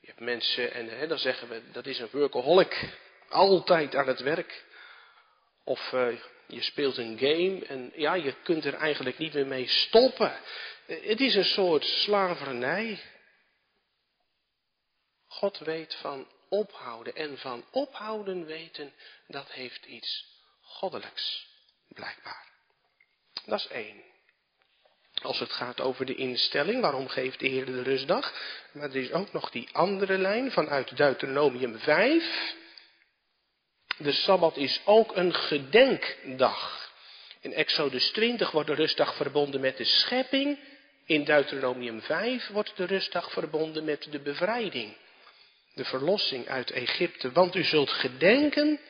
Je 0.00 0.06
hebt 0.06 0.20
mensen 0.20 0.72
en 0.72 0.88
hè, 0.98 1.06
dan 1.06 1.18
zeggen 1.18 1.48
we 1.48 1.70
dat 1.70 1.86
is 1.86 1.98
een 1.98 2.08
workaholic. 2.12 2.98
Altijd 3.28 3.94
aan 3.94 4.06
het 4.06 4.20
werk. 4.20 4.64
Of 5.64 5.92
uh, 5.92 6.20
je 6.46 6.62
speelt 6.62 6.96
een 6.96 7.18
game 7.18 7.64
en 7.66 7.92
ja, 7.94 8.14
je 8.14 8.34
kunt 8.42 8.64
er 8.64 8.74
eigenlijk 8.74 9.18
niet 9.18 9.34
meer 9.34 9.46
mee 9.46 9.68
stoppen. 9.68 10.40
Het 10.86 11.20
is 11.20 11.34
een 11.34 11.44
soort 11.44 11.84
slavernij. 11.84 13.02
God 15.26 15.58
weet 15.58 15.94
van 15.94 16.28
ophouden 16.48 17.14
en 17.14 17.38
van 17.38 17.64
ophouden 17.70 18.44
weten, 18.44 18.92
dat 19.26 19.50
heeft 19.50 19.84
iets 19.84 20.26
goddelijks, 20.62 21.46
blijkbaar. 21.88 22.50
Dat 23.44 23.58
is 23.58 23.66
één. 23.66 24.14
Als 25.22 25.38
het 25.38 25.52
gaat 25.52 25.80
over 25.80 26.06
de 26.06 26.14
instelling, 26.14 26.80
waarom 26.80 27.08
geeft 27.08 27.40
de 27.40 27.48
Heer 27.48 27.66
de 27.66 27.82
rustdag? 27.82 28.32
Maar 28.72 28.88
er 28.88 28.96
is 28.96 29.12
ook 29.12 29.32
nog 29.32 29.50
die 29.50 29.68
andere 29.72 30.18
lijn 30.18 30.50
vanuit 30.50 30.96
Deuteronomium 30.96 31.78
5. 31.78 32.54
De 33.98 34.12
Sabbat 34.12 34.56
is 34.56 34.80
ook 34.84 35.16
een 35.16 35.34
gedenkdag. 35.34 36.90
In 37.40 37.52
Exodus 37.52 38.10
20 38.10 38.50
wordt 38.50 38.68
de 38.68 38.74
rustdag 38.74 39.16
verbonden 39.16 39.60
met 39.60 39.76
de 39.76 39.84
schepping 39.84 40.58
in 41.06 41.24
Deuteronomium 41.24 42.00
5 42.00 42.48
wordt 42.48 42.76
de 42.76 42.84
rustdag 42.84 43.30
verbonden 43.30 43.84
met 43.84 44.06
de 44.10 44.20
bevrijding, 44.20 44.96
de 45.74 45.84
verlossing 45.84 46.48
uit 46.48 46.70
Egypte. 46.70 47.32
Want 47.32 47.54
u 47.54 47.62
zult 47.64 47.90
gedenken 47.90 48.80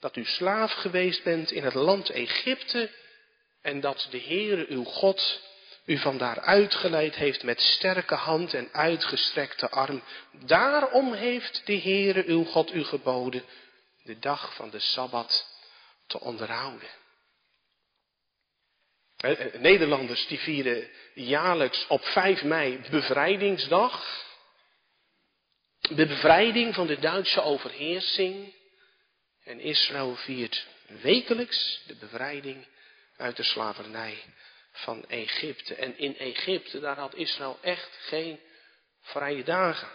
dat 0.00 0.16
u 0.16 0.24
slaaf 0.24 0.72
geweest 0.72 1.22
bent 1.22 1.50
in 1.50 1.64
het 1.64 1.74
land 1.74 2.10
Egypte 2.10 2.90
en 3.60 3.80
dat 3.80 4.06
de 4.10 4.20
Heere 4.20 4.66
uw 4.68 4.84
God 4.84 5.40
u 5.84 5.98
vandaar 5.98 6.40
uitgeleid 6.40 7.14
heeft 7.14 7.42
met 7.42 7.60
sterke 7.60 8.14
hand 8.14 8.54
en 8.54 8.68
uitgestrekte 8.72 9.70
arm. 9.70 10.02
Daarom 10.30 11.12
heeft 11.12 11.62
de 11.64 11.80
Heere 11.80 12.24
uw 12.26 12.44
God 12.44 12.74
u 12.74 12.84
geboden 12.84 13.44
de 14.02 14.18
dag 14.18 14.54
van 14.54 14.70
de 14.70 14.78
Sabbat 14.78 15.46
te 16.06 16.20
onderhouden. 16.20 16.88
Nederlanders 19.52 20.26
die 20.26 20.38
vieren 20.38 20.88
jaarlijks 21.14 21.86
op 21.86 22.04
5 22.04 22.42
mei 22.42 22.80
bevrijdingsdag. 22.90 24.24
De 25.80 26.06
bevrijding 26.06 26.74
van 26.74 26.86
de 26.86 26.98
Duitse 26.98 27.42
overheersing. 27.42 28.54
En 29.44 29.60
Israël 29.60 30.14
viert 30.14 30.66
wekelijks 30.86 31.82
de 31.86 31.94
bevrijding 31.94 32.66
uit 33.16 33.36
de 33.36 33.42
slavernij 33.42 34.22
van 34.72 35.04
Egypte. 35.08 35.74
En 35.74 35.98
in 35.98 36.18
Egypte, 36.18 36.80
daar 36.80 36.98
had 36.98 37.14
Israël 37.14 37.58
echt 37.60 37.90
geen 38.00 38.40
vrije 39.00 39.44
dagen. 39.44 39.88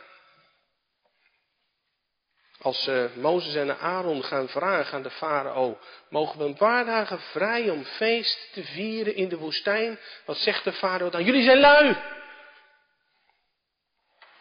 Als 2.61 2.87
uh, 2.87 3.05
Mozes 3.15 3.55
en 3.55 3.79
Aaron 3.79 4.23
gaan 4.23 4.49
vragen 4.49 4.93
aan 4.93 5.03
de 5.03 5.09
farao, 5.09 5.79
mogen 6.09 6.39
we 6.39 6.45
een 6.45 6.57
paar 6.57 6.85
dagen 6.85 7.19
vrij 7.19 7.69
om 7.69 7.85
feest 7.85 8.49
te 8.53 8.63
vieren 8.63 9.15
in 9.15 9.29
de 9.29 9.37
woestijn? 9.37 9.99
Wat 10.25 10.37
zegt 10.37 10.63
de 10.63 10.73
farao 10.73 11.09
dan? 11.09 11.23
Jullie 11.23 11.43
zijn 11.43 11.59
lui. 11.59 11.95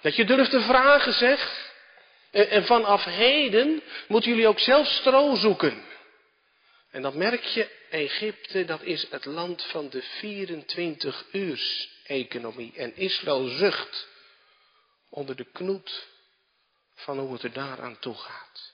Dat 0.01 0.17
je 0.17 0.25
durft 0.25 0.51
te 0.51 0.61
vragen, 0.61 1.13
zeg. 1.13 1.65
En 2.31 2.65
vanaf 2.65 3.05
heden 3.05 3.83
moeten 4.09 4.31
jullie 4.31 4.49
ook 4.49 4.59
zelf 4.59 4.87
stro 4.87 5.35
zoeken. 5.35 5.85
En 6.91 7.03
dat 7.03 7.15
merk 7.15 7.43
je, 7.43 7.76
Egypte, 7.91 8.65
dat 8.65 8.83
is 8.83 9.07
het 9.11 9.25
land 9.25 9.63
van 9.63 9.89
de 9.89 10.03
24 10.03 11.25
uurs 11.33 11.89
economie. 12.05 12.73
En 12.77 12.97
Israël 12.97 13.49
zucht 13.49 14.09
onder 15.09 15.37
de 15.37 15.51
knoet 15.53 16.07
van 16.95 17.19
hoe 17.19 17.33
het 17.33 17.43
er 17.43 17.53
daaraan 17.53 17.99
toe 17.99 18.15
gaat. 18.15 18.73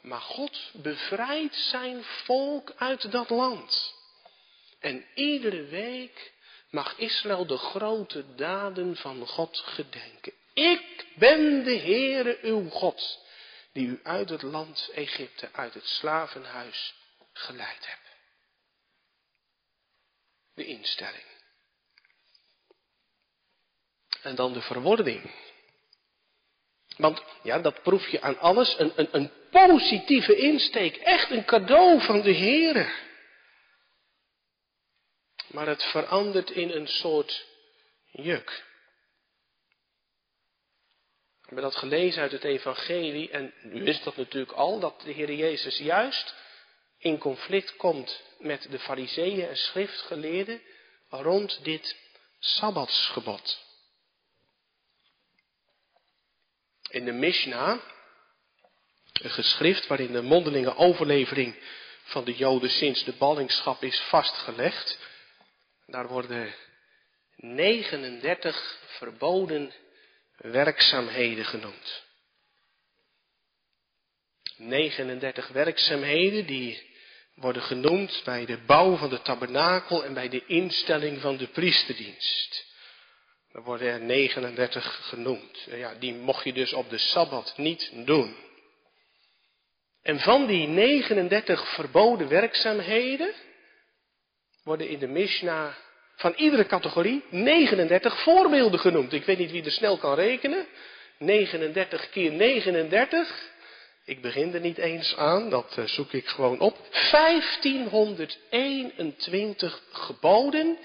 Maar 0.00 0.20
God 0.20 0.70
bevrijdt 0.72 1.56
zijn 1.56 2.04
volk 2.04 2.72
uit 2.76 3.10
dat 3.12 3.30
land. 3.30 3.94
En 4.80 5.06
iedere 5.14 5.64
week 5.64 6.32
mag 6.70 6.98
Israël 6.98 7.46
de 7.46 7.56
grote 7.56 8.34
daden 8.34 8.96
van 8.96 9.26
God 9.26 9.58
gedenken. 9.58 10.32
Ik 10.52 11.06
ben 11.14 11.64
de 11.64 11.76
Heere 11.76 12.38
uw 12.42 12.68
God, 12.68 13.18
die 13.72 13.86
u 13.86 14.00
uit 14.02 14.28
het 14.28 14.42
land 14.42 14.90
Egypte, 14.94 15.48
uit 15.52 15.74
het 15.74 15.86
slavenhuis 15.86 16.94
geleid 17.34 17.86
heb. 17.86 17.98
De 20.54 20.66
instelling. 20.66 21.32
En 24.22 24.34
dan 24.34 24.52
de 24.52 24.62
verwording. 24.62 25.30
Want 26.96 27.24
ja, 27.42 27.58
dat 27.58 27.82
proef 27.82 28.08
je 28.08 28.20
aan 28.20 28.38
alles. 28.38 28.78
Een, 28.78 28.92
een, 28.96 29.08
een 29.12 29.32
positieve 29.50 30.36
insteek. 30.36 30.96
Echt 30.96 31.30
een 31.30 31.44
cadeau 31.44 32.00
van 32.00 32.20
de 32.20 32.30
Heer. 32.30 33.02
Maar 35.46 35.66
het 35.66 35.82
verandert 35.82 36.50
in 36.50 36.70
een 36.70 36.88
soort 36.88 37.46
juk. 38.10 38.64
We 41.40 41.50
hebben 41.50 41.70
dat 41.70 41.76
gelezen 41.76 42.22
uit 42.22 42.32
het 42.32 42.44
Evangelie. 42.44 43.30
En 43.30 43.54
u 43.62 43.82
wist 43.82 44.04
dat 44.04 44.16
natuurlijk 44.16 44.52
al, 44.52 44.80
dat 44.80 45.00
de 45.00 45.12
Heer 45.12 45.32
Jezus 45.32 45.78
juist 45.78 46.34
in 47.04 47.18
conflict 47.18 47.76
komt 47.76 48.22
met 48.38 48.66
de 48.70 48.78
fariseeën 48.78 49.48
en 49.48 49.56
schriftgeleerden 49.56 50.62
rond 51.08 51.64
dit 51.64 51.96
Sabbatsgebod. 52.38 53.62
In 56.90 57.04
de 57.04 57.12
Mishnah, 57.12 57.80
een 59.12 59.30
geschrift 59.30 59.86
waarin 59.86 60.12
de 60.12 60.22
mondelinge 60.22 60.76
overlevering 60.76 61.56
van 62.04 62.24
de 62.24 62.34
Joden 62.34 62.70
sinds 62.70 63.04
de 63.04 63.12
ballingschap 63.12 63.82
is 63.82 64.00
vastgelegd, 64.00 64.98
daar 65.86 66.08
worden 66.08 66.54
39 67.36 68.78
verboden 68.86 69.72
werkzaamheden 70.36 71.44
genoemd. 71.44 72.02
39 74.56 75.48
werkzaamheden 75.48 76.46
die 76.46 76.92
worden 77.34 77.62
genoemd 77.62 78.20
bij 78.24 78.46
de 78.46 78.58
bouw 78.66 78.96
van 78.96 79.08
de 79.08 79.22
tabernakel 79.22 80.04
en 80.04 80.14
bij 80.14 80.28
de 80.28 80.42
instelling 80.46 81.20
van 81.20 81.36
de 81.36 81.46
priesterdienst. 81.46 82.72
Er 83.52 83.62
worden 83.62 83.88
er 83.88 84.00
39 84.00 85.08
genoemd. 85.08 85.66
Ja, 85.70 85.94
die 85.94 86.14
mocht 86.14 86.44
je 86.44 86.52
dus 86.52 86.72
op 86.72 86.90
de 86.90 86.98
Sabbat 86.98 87.54
niet 87.56 87.90
doen. 87.94 88.36
En 90.02 90.20
van 90.20 90.46
die 90.46 90.68
39 90.68 91.74
verboden 91.74 92.28
werkzaamheden 92.28 93.32
worden 94.62 94.88
in 94.88 94.98
de 94.98 95.06
Mishnah 95.06 95.74
van 96.16 96.32
iedere 96.36 96.66
categorie 96.66 97.24
39 97.30 98.22
voorbeelden 98.22 98.80
genoemd. 98.80 99.12
Ik 99.12 99.24
weet 99.24 99.38
niet 99.38 99.50
wie 99.50 99.64
er 99.64 99.70
snel 99.70 99.98
kan 99.98 100.14
rekenen. 100.14 100.66
39 101.18 102.10
keer 102.10 102.32
39. 102.32 103.52
Ik 104.04 104.22
begin 104.22 104.54
er 104.54 104.60
niet 104.60 104.78
eens 104.78 105.16
aan, 105.16 105.50
dat 105.50 105.78
eh, 105.78 105.84
zoek 105.84 106.12
ik 106.12 106.26
gewoon 106.26 106.60
op. 106.60 106.88
1521 107.10 109.82
geboden 109.90 110.78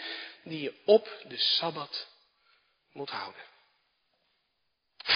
die 0.43 0.61
je 0.61 0.73
op 0.85 1.23
de 1.27 1.37
Sabbat 1.37 2.07
moet 2.91 3.09
houden. 3.09 3.41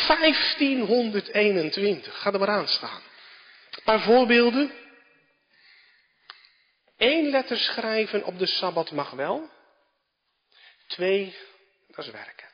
1521, 0.07 2.21
ga 2.21 2.33
er 2.33 2.39
maar 2.39 2.47
aan 2.47 2.67
staan. 2.67 3.01
Een 3.71 3.83
paar 3.83 4.01
voorbeelden. 4.01 4.71
Eén 6.97 7.29
letter 7.29 7.57
schrijven 7.57 8.23
op 8.23 8.39
de 8.39 8.45
Sabbat 8.45 8.91
mag 8.91 9.11
wel. 9.11 9.49
Twee, 10.87 11.35
dat 11.87 12.05
is 12.05 12.11
werken. 12.11 12.52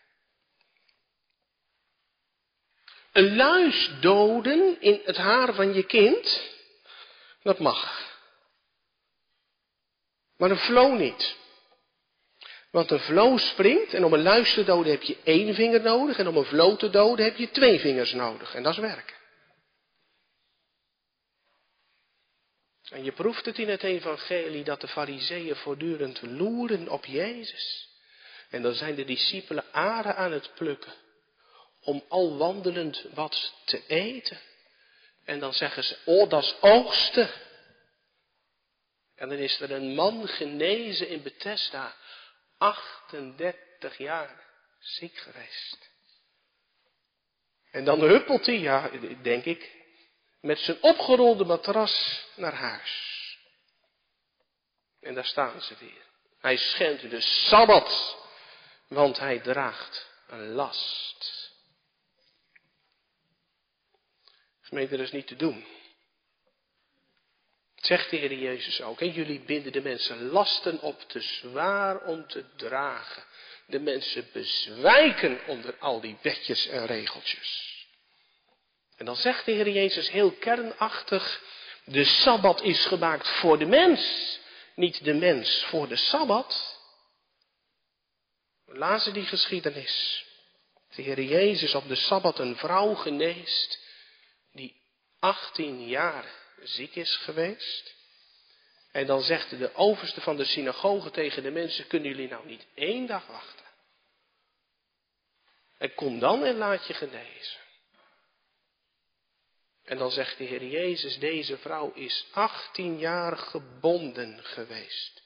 Een 3.12 3.36
luis 3.36 3.92
doden 4.00 4.82
in 4.82 5.02
het 5.04 5.18
haar 5.18 5.54
van 5.54 5.74
je 5.74 5.84
kind, 5.84 6.42
dat 7.44 7.60
mag. 7.60 8.08
Maar 10.38 10.52
een 10.52 10.58
vlo 10.58 10.94
niet. 10.94 11.38
Want 12.72 12.92
een 12.92 13.00
vlo 13.00 13.38
springt 13.38 13.94
en 13.94 14.04
om 14.04 14.14
een 14.14 14.22
luis 14.22 14.54
te 14.54 14.64
doden 14.64 14.92
heb 14.92 15.02
je 15.02 15.18
één 15.24 15.54
vinger 15.54 15.82
nodig 15.82 16.18
en 16.18 16.28
om 16.28 16.38
een 16.38 16.46
vlo 16.46 16.76
te 16.76 16.90
doden 16.90 17.26
heb 17.26 17.38
je 17.38 17.50
twee 17.50 17.80
vingers 17.80 18.14
nodig. 18.14 18.56
En 18.56 18.64
dat 18.64 18.74
is 18.74 18.80
werken. 18.80 19.18
En 22.90 23.04
je 23.04 23.12
proeft 23.12 23.46
het 23.46 23.58
in 23.58 23.70
het 23.70 23.84
evangelie 23.84 24.64
dat 24.64 24.82
de 24.82 24.88
fariseeën 24.88 25.56
voortdurend 25.56 26.22
loeren 26.22 26.90
op 26.90 27.06
Jezus. 27.06 27.90
En 28.50 28.62
dan 28.62 28.74
zijn 28.74 28.96
de 28.96 29.06
discipelen 29.06 29.66
aren 29.72 30.16
aan 30.16 30.32
het 30.32 30.52
plukken 30.54 30.94
om 31.90 32.04
al 32.08 32.38
wandelend 32.38 33.06
wat 33.14 33.54
te 33.66 33.86
eten. 33.88 34.40
En 35.26 35.40
dan 35.40 35.54
zeggen 35.54 35.84
ze, 35.84 35.98
oh 36.06 36.30
dat 36.30 36.44
is 36.44 36.56
oogsten. 36.62 37.30
En 39.16 39.30
dan 39.30 39.38
is 39.38 39.60
er 39.60 39.72
een 39.72 39.96
man 39.96 40.28
genezen 40.28 41.08
in 41.08 41.22
Bethesda, 41.22 41.96
38 42.58 43.98
jaar 43.98 44.44
ziek 44.80 45.18
geweest. 45.18 45.90
En 47.72 47.84
dan 47.84 48.00
huppelt 48.00 48.46
hij, 48.46 48.60
ja, 48.60 48.90
denk 49.22 49.46
ik, 49.46 49.72
met 50.42 50.60
zijn 50.60 50.78
opgerolde 50.82 51.46
matras 51.46 52.26
naar 52.36 52.54
huis. 52.54 53.38
En 55.02 55.14
daar 55.14 55.26
staan 55.26 55.62
ze 55.62 55.76
weer. 55.80 56.06
Hij 56.40 56.58
schendt 56.58 57.10
de 57.10 57.22
Sabbat, 57.22 58.18
want 58.88 59.20
hij 59.20 59.40
draagt 59.40 60.08
een 60.28 60.52
last. 60.52 61.39
Gemeente, 64.70 64.98
dat 64.98 65.06
is 65.06 65.12
niet 65.12 65.28
te 65.28 65.36
doen. 65.36 65.66
Zegt 67.76 68.10
de 68.10 68.18
Heer 68.18 68.34
Jezus 68.34 68.82
ook. 68.82 69.02
En 69.02 69.12
jullie 69.12 69.40
binden 69.40 69.72
de 69.72 69.82
mensen 69.82 70.30
lasten 70.30 70.82
op 70.82 71.02
te 71.02 71.22
zwaar 71.22 72.06
om 72.06 72.28
te 72.28 72.46
dragen. 72.56 73.24
De 73.66 73.80
mensen 73.80 74.30
bezwijken 74.34 75.40
onder 75.48 75.76
al 75.80 76.02
die 76.02 76.18
wetjes 76.22 76.68
en 76.68 76.86
regeltjes. 76.86 77.78
En 78.98 79.06
dan 79.06 79.16
zegt 79.16 79.46
de 79.46 79.52
Heer 79.52 79.70
Jezus 79.70 80.10
heel 80.10 80.32
kernachtig, 80.32 81.42
de 81.84 82.04
Sabbat 82.04 82.62
is 82.62 82.86
gemaakt 82.86 83.28
voor 83.28 83.60
de 83.60 83.66
mens, 83.66 84.40
niet 84.76 85.04
de 85.04 85.14
mens 85.14 85.64
voor 85.64 85.88
de 85.88 85.96
Sabbat. 85.96 86.80
We 88.66 88.78
lazen 88.78 89.14
die 89.14 89.26
geschiedenis. 89.26 90.26
De 90.96 91.02
Heer 91.02 91.22
Jezus 91.22 91.76
op 91.76 91.88
de 91.88 91.96
Sabbat 91.96 92.40
een 92.40 92.58
vrouw 92.58 92.94
geneest 92.94 93.88
18 95.20 95.88
jaar 95.88 96.26
ziek 96.64 96.96
is 96.96 97.16
geweest. 97.16 97.96
En 98.92 99.06
dan 99.06 99.22
zegt 99.22 99.50
de 99.50 99.76
overste 99.76 100.22
van 100.22 100.38
de 100.38 100.46
synagoge 100.46 101.12
tegen 101.12 101.44
de 101.44 101.52
mensen, 101.52 101.88
kunnen 101.88 102.10
jullie 102.10 102.30
nou 102.30 102.46
niet 102.46 102.68
één 102.74 103.06
dag 103.06 103.28
wachten? 103.28 103.66
En 105.78 105.94
kom 105.94 106.20
dan 106.20 106.44
en 106.44 106.56
laat 106.56 106.88
je 106.88 106.94
genezen. 106.94 107.60
En 109.86 109.98
dan 109.98 110.12
zegt 110.12 110.38
de 110.38 110.44
Heer 110.44 110.66
Jezus, 110.66 111.20
deze 111.20 111.58
vrouw 111.58 111.92
is 111.94 112.26
18 112.32 112.98
jaar 112.98 113.38
gebonden 113.38 114.44
geweest. 114.44 115.22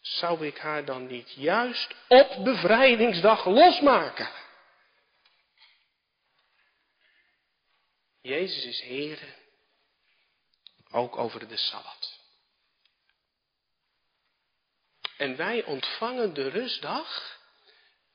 Zou 0.00 0.46
ik 0.46 0.58
haar 0.58 0.84
dan 0.84 1.06
niet 1.06 1.32
juist 1.36 1.94
op 2.08 2.44
bevrijdingsdag 2.44 3.44
losmaken? 3.44 4.28
Jezus 8.28 8.64
is 8.64 8.80
Heer, 8.80 9.34
ook 10.90 11.16
over 11.16 11.48
de 11.48 11.56
Sabbat. 11.56 12.20
En 15.16 15.36
wij 15.36 15.64
ontvangen 15.64 16.34
de 16.34 16.48
rustdag 16.48 17.38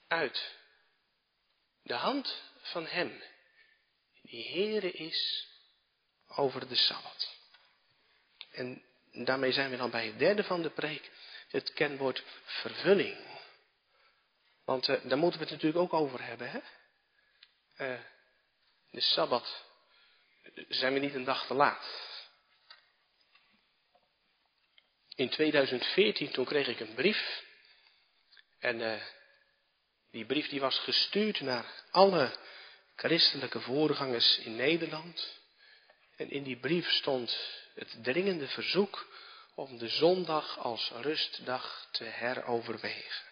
uit 0.08 0.56
de 1.84 1.94
hand 1.94 2.42
van 2.62 2.86
Hem, 2.86 3.24
die 4.22 4.48
Heere 4.50 4.92
is 4.92 5.48
over 6.28 6.68
de 6.68 6.76
Sabbat. 6.76 7.36
En 8.52 8.84
daarmee 9.12 9.52
zijn 9.52 9.70
we 9.70 9.78
dan 9.78 9.92
bij 9.92 10.06
het 10.06 10.20
derde 10.20 10.44
van 10.44 10.62
de 10.62 10.70
preek, 10.70 11.12
het 11.48 11.74
kenwoord 11.74 12.24
vervulling. 12.44 13.42
Want 14.66 14.88
uh, 14.88 15.04
daar 15.04 15.18
moeten 15.18 15.40
we 15.40 15.46
het 15.46 15.54
natuurlijk 15.54 15.84
ook 15.84 15.94
over 15.94 16.24
hebben. 16.24 16.50
Hè? 16.52 16.60
uh, 17.78 18.02
de 18.90 19.02
Sabbat 19.02 19.72
zijn 20.68 20.94
we 20.94 21.00
niet 21.00 21.14
een 21.14 21.24
dag 21.24 21.48
te 21.48 21.54
laat. 21.54 22.12
In 25.16 25.30
2014 25.30 26.32
toen 26.32 26.46
kreeg 26.46 26.68
ik 26.68 26.80
een 26.80 26.94
brief. 26.94 27.44
En 28.60 28.80
uh, 28.80 29.02
die 30.12 30.26
brief 30.26 30.50
die 30.50 30.60
was 30.60 30.80
gestuurd 30.80 31.42
naar 31.42 31.84
alle 31.92 32.38
christelijke 32.96 33.60
voorgangers 33.60 34.38
in 34.38 34.56
Nederland. 34.56 35.42
En 36.16 36.30
in 36.30 36.44
die 36.44 36.60
brief 36.60 36.90
stond 36.90 37.38
het 37.76 38.04
dringende 38.04 38.48
verzoek 38.48 39.08
om 39.56 39.78
de 39.78 39.88
zondag 39.88 40.60
als 40.60 40.92
rustdag 40.92 41.88
te 41.92 42.04
heroverwegen. 42.04 43.32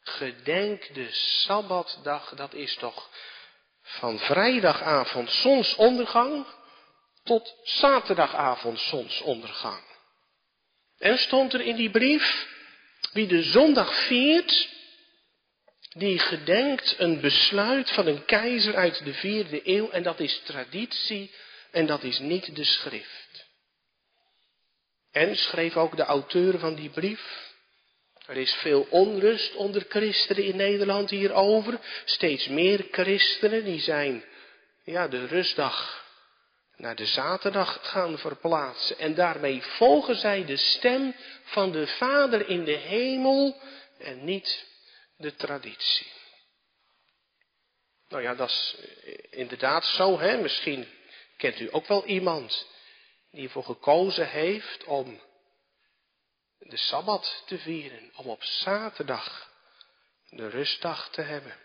Gedenk 0.00 0.94
de 0.94 1.12
Sabbatdag, 1.12 2.34
dat 2.34 2.54
is 2.54 2.74
toch 2.74 3.10
van 3.84 4.18
vrijdagavond 4.18 5.30
zonsondergang 5.30 6.46
tot 7.22 7.56
zaterdagavond 7.62 8.80
zonsondergang. 8.80 9.82
En 10.98 11.18
stond 11.18 11.52
er 11.52 11.60
in 11.60 11.76
die 11.76 11.90
brief, 11.90 12.46
wie 13.12 13.26
de 13.26 13.42
zondag 13.42 13.94
viert, 13.94 14.68
die 15.94 16.18
gedenkt 16.18 16.94
een 16.98 17.20
besluit 17.20 17.90
van 17.90 18.06
een 18.06 18.24
keizer 18.24 18.76
uit 18.76 19.04
de 19.04 19.14
vierde 19.14 19.60
eeuw 19.64 19.90
en 19.90 20.02
dat 20.02 20.20
is 20.20 20.40
traditie 20.44 21.34
en 21.70 21.86
dat 21.86 22.02
is 22.02 22.18
niet 22.18 22.56
de 22.56 22.64
schrift. 22.64 23.46
En 25.12 25.36
schreef 25.36 25.76
ook 25.76 25.96
de 25.96 26.04
auteur 26.04 26.58
van 26.58 26.74
die 26.74 26.90
brief, 26.90 27.53
er 28.26 28.36
is 28.36 28.52
veel 28.52 28.86
onrust 28.90 29.54
onder 29.54 29.84
christenen 29.88 30.44
in 30.44 30.56
Nederland 30.56 31.10
hierover. 31.10 31.80
Steeds 32.04 32.48
meer 32.48 32.86
christenen 32.90 33.64
die 33.64 33.80
zijn, 33.80 34.24
ja, 34.84 35.08
de 35.08 35.26
rustdag 35.26 36.04
naar 36.76 36.96
de 36.96 37.06
zaterdag 37.06 37.78
gaan 37.82 38.18
verplaatsen. 38.18 38.98
En 38.98 39.14
daarmee 39.14 39.62
volgen 39.62 40.16
zij 40.16 40.44
de 40.44 40.56
stem 40.56 41.14
van 41.44 41.72
de 41.72 41.86
Vader 41.86 42.48
in 42.48 42.64
de 42.64 42.76
hemel 42.76 43.60
en 43.98 44.24
niet 44.24 44.66
de 45.16 45.34
traditie. 45.34 46.06
Nou 48.08 48.22
ja, 48.22 48.34
dat 48.34 48.48
is 48.48 48.76
inderdaad 49.30 49.84
zo, 49.84 50.18
hè. 50.18 50.36
Misschien 50.36 50.88
kent 51.36 51.60
u 51.60 51.68
ook 51.70 51.86
wel 51.86 52.04
iemand 52.04 52.66
die 53.30 53.44
ervoor 53.44 53.64
gekozen 53.64 54.28
heeft 54.28 54.84
om 54.84 55.20
de 56.64 56.76
Sabbat 56.76 57.42
te 57.46 57.58
vieren, 57.58 58.10
om 58.14 58.26
op 58.26 58.44
zaterdag 58.44 59.52
de 60.28 60.48
rustdag 60.48 61.10
te 61.10 61.22
hebben. 61.22 61.56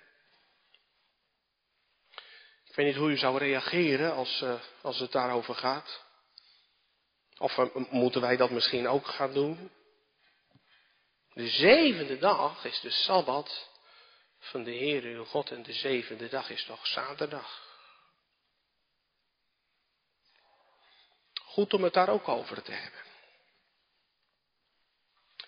Ik 2.65 2.75
weet 2.75 2.85
niet 2.85 2.95
hoe 2.95 3.11
u 3.11 3.17
zou 3.17 3.37
reageren 3.37 4.13
als, 4.13 4.41
uh, 4.41 4.61
als 4.81 4.99
het 4.99 5.11
daarover 5.11 5.55
gaat. 5.55 6.03
Of 7.37 7.57
uh, 7.57 7.75
moeten 7.75 8.21
wij 8.21 8.37
dat 8.37 8.49
misschien 8.49 8.87
ook 8.87 9.07
gaan 9.07 9.33
doen? 9.33 9.71
De 11.33 11.47
zevende 11.47 12.17
dag 12.17 12.65
is 12.65 12.79
de 12.79 12.89
Sabbat 12.89 13.69
van 14.39 14.63
de 14.63 14.71
Heer 14.71 15.03
uw 15.03 15.25
God 15.25 15.51
en 15.51 15.63
de 15.63 15.73
zevende 15.73 16.29
dag 16.29 16.49
is 16.49 16.63
toch 16.63 16.87
zaterdag. 16.87 17.67
Goed 21.41 21.73
om 21.73 21.83
het 21.83 21.93
daar 21.93 22.09
ook 22.09 22.27
over 22.27 22.63
te 22.63 22.71
hebben. 22.71 23.08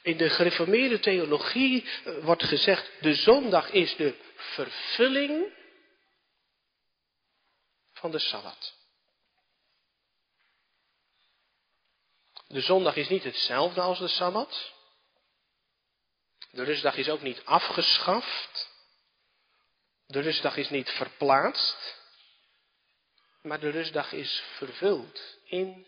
In 0.01 0.17
de 0.17 0.29
gereformeerde 0.29 0.99
theologie 0.99 1.85
eh, 1.85 2.23
wordt 2.23 2.43
gezegd, 2.43 2.91
de 2.99 3.13
zondag 3.13 3.71
is 3.71 3.95
de 3.95 4.15
vervulling 4.35 5.53
van 7.93 8.11
de 8.11 8.19
Sabbat. 8.19 8.79
De 12.47 12.61
zondag 12.61 12.95
is 12.95 13.07
niet 13.07 13.23
hetzelfde 13.23 13.81
als 13.81 13.99
de 13.99 14.07
Sabbat. 14.07 14.73
De 16.51 16.63
rustdag 16.63 16.95
is 16.95 17.09
ook 17.09 17.21
niet 17.21 17.45
afgeschaft. 17.45 18.69
De 20.07 20.19
rustdag 20.19 20.57
is 20.57 20.69
niet 20.69 20.89
verplaatst. 20.89 21.99
Maar 23.41 23.59
de 23.59 23.69
rustdag 23.69 24.11
is 24.11 24.43
vervuld 24.57 25.37
in 25.43 25.87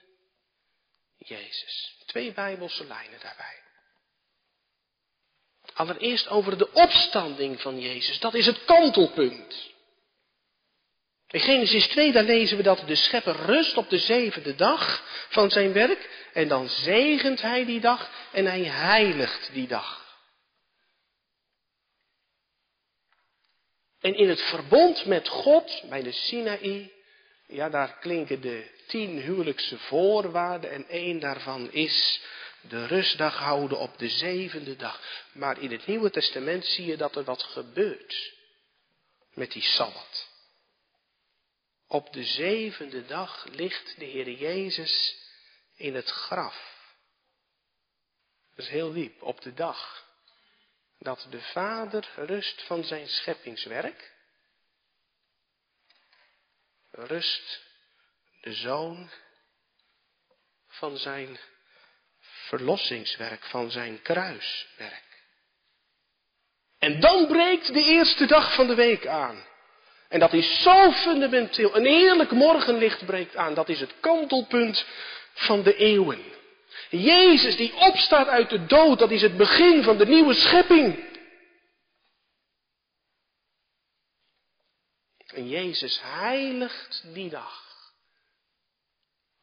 Jezus. 1.17 1.97
Twee 2.05 2.33
bijbelse 2.33 2.85
lijnen 2.85 3.19
daarbij. 3.19 3.62
Allereerst 5.73 6.27
over 6.29 6.57
de 6.57 6.71
opstanding 6.71 7.61
van 7.61 7.79
Jezus. 7.79 8.19
Dat 8.19 8.33
is 8.33 8.45
het 8.45 8.65
kantelpunt. 8.65 9.71
In 11.27 11.39
Genesis 11.39 11.87
2, 11.87 12.11
daar 12.11 12.23
lezen 12.23 12.57
we 12.57 12.63
dat 12.63 12.83
de 12.85 12.95
schepper 12.95 13.35
rust 13.35 13.77
op 13.77 13.89
de 13.89 13.97
zevende 13.97 14.55
dag 14.55 15.03
van 15.29 15.51
zijn 15.51 15.73
werk. 15.73 16.09
En 16.33 16.47
dan 16.47 16.69
zegent 16.69 17.41
hij 17.41 17.65
die 17.65 17.79
dag 17.79 18.09
en 18.31 18.45
hij 18.45 18.63
heiligt 18.63 19.49
die 19.53 19.67
dag. 19.67 20.01
En 23.99 24.15
in 24.15 24.29
het 24.29 24.41
verbond 24.41 25.05
met 25.05 25.27
God 25.27 25.83
bij 25.89 26.03
de 26.03 26.11
Sinaï, 26.11 26.91
ja, 27.47 27.69
daar 27.69 27.97
klinken 27.99 28.41
de 28.41 28.71
tien 28.87 29.21
huwelijkse 29.21 29.77
voorwaarden 29.77 30.71
en 30.71 30.87
één 30.87 31.19
daarvan 31.19 31.71
is 31.71 32.21
de 32.67 32.85
rustdag 32.85 33.37
houden 33.37 33.77
op 33.77 33.97
de 33.97 34.09
zevende 34.09 34.75
dag. 34.75 35.25
Maar 35.33 35.59
in 35.59 35.71
het 35.71 35.85
Nieuwe 35.85 36.09
Testament 36.09 36.65
zie 36.65 36.85
je 36.85 36.97
dat 36.97 37.15
er 37.15 37.23
wat 37.23 37.43
gebeurt 37.43 38.33
met 39.33 39.51
die 39.51 39.61
Sabbat. 39.61 40.31
Op 41.87 42.13
de 42.13 42.23
zevende 42.23 43.05
dag 43.05 43.45
ligt 43.45 43.99
de 43.99 44.05
Heer 44.05 44.31
Jezus 44.31 45.17
in 45.75 45.95
het 45.95 46.09
graf. 46.09 46.71
Dat 48.55 48.65
is 48.65 48.71
heel 48.71 48.93
diep, 48.93 49.21
op 49.21 49.41
de 49.41 49.53
dag 49.53 50.03
dat 50.99 51.27
de 51.29 51.41
Vader 51.41 52.11
rust 52.15 52.61
van 52.61 52.83
zijn 52.83 53.07
scheppingswerk. 53.07 54.11
Rust 56.91 57.61
de 58.41 58.53
Zoon 58.53 59.11
van 60.67 60.97
zijn 60.97 61.39
verlossingswerk, 62.57 63.43
van 63.43 63.71
zijn 63.71 64.01
kruiswerk. 64.01 65.23
En 66.79 66.99
dan 66.99 67.27
breekt 67.27 67.73
de 67.73 67.83
eerste 67.83 68.25
dag 68.25 68.53
van 68.53 68.67
de 68.67 68.75
week 68.75 69.07
aan. 69.07 69.45
En 70.09 70.19
dat 70.19 70.33
is 70.33 70.61
zo 70.61 70.91
fundamenteel. 70.91 71.75
Een 71.75 71.85
heerlijk 71.85 72.31
morgenlicht 72.31 73.05
breekt 73.05 73.35
aan. 73.35 73.53
Dat 73.53 73.69
is 73.69 73.79
het 73.79 73.99
kantelpunt 73.99 74.85
van 75.33 75.63
de 75.63 75.75
eeuwen. 75.75 76.23
Jezus 76.89 77.55
die 77.55 77.75
opstaat 77.75 78.27
uit 78.27 78.49
de 78.49 78.65
dood, 78.65 78.99
dat 78.99 79.11
is 79.11 79.21
het 79.21 79.37
begin 79.37 79.83
van 79.83 79.97
de 79.97 80.05
nieuwe 80.05 80.33
schepping. 80.33 81.11
En 85.27 85.49
Jezus 85.49 86.01
heiligt 86.01 87.03
die 87.13 87.29
dag 87.29 87.61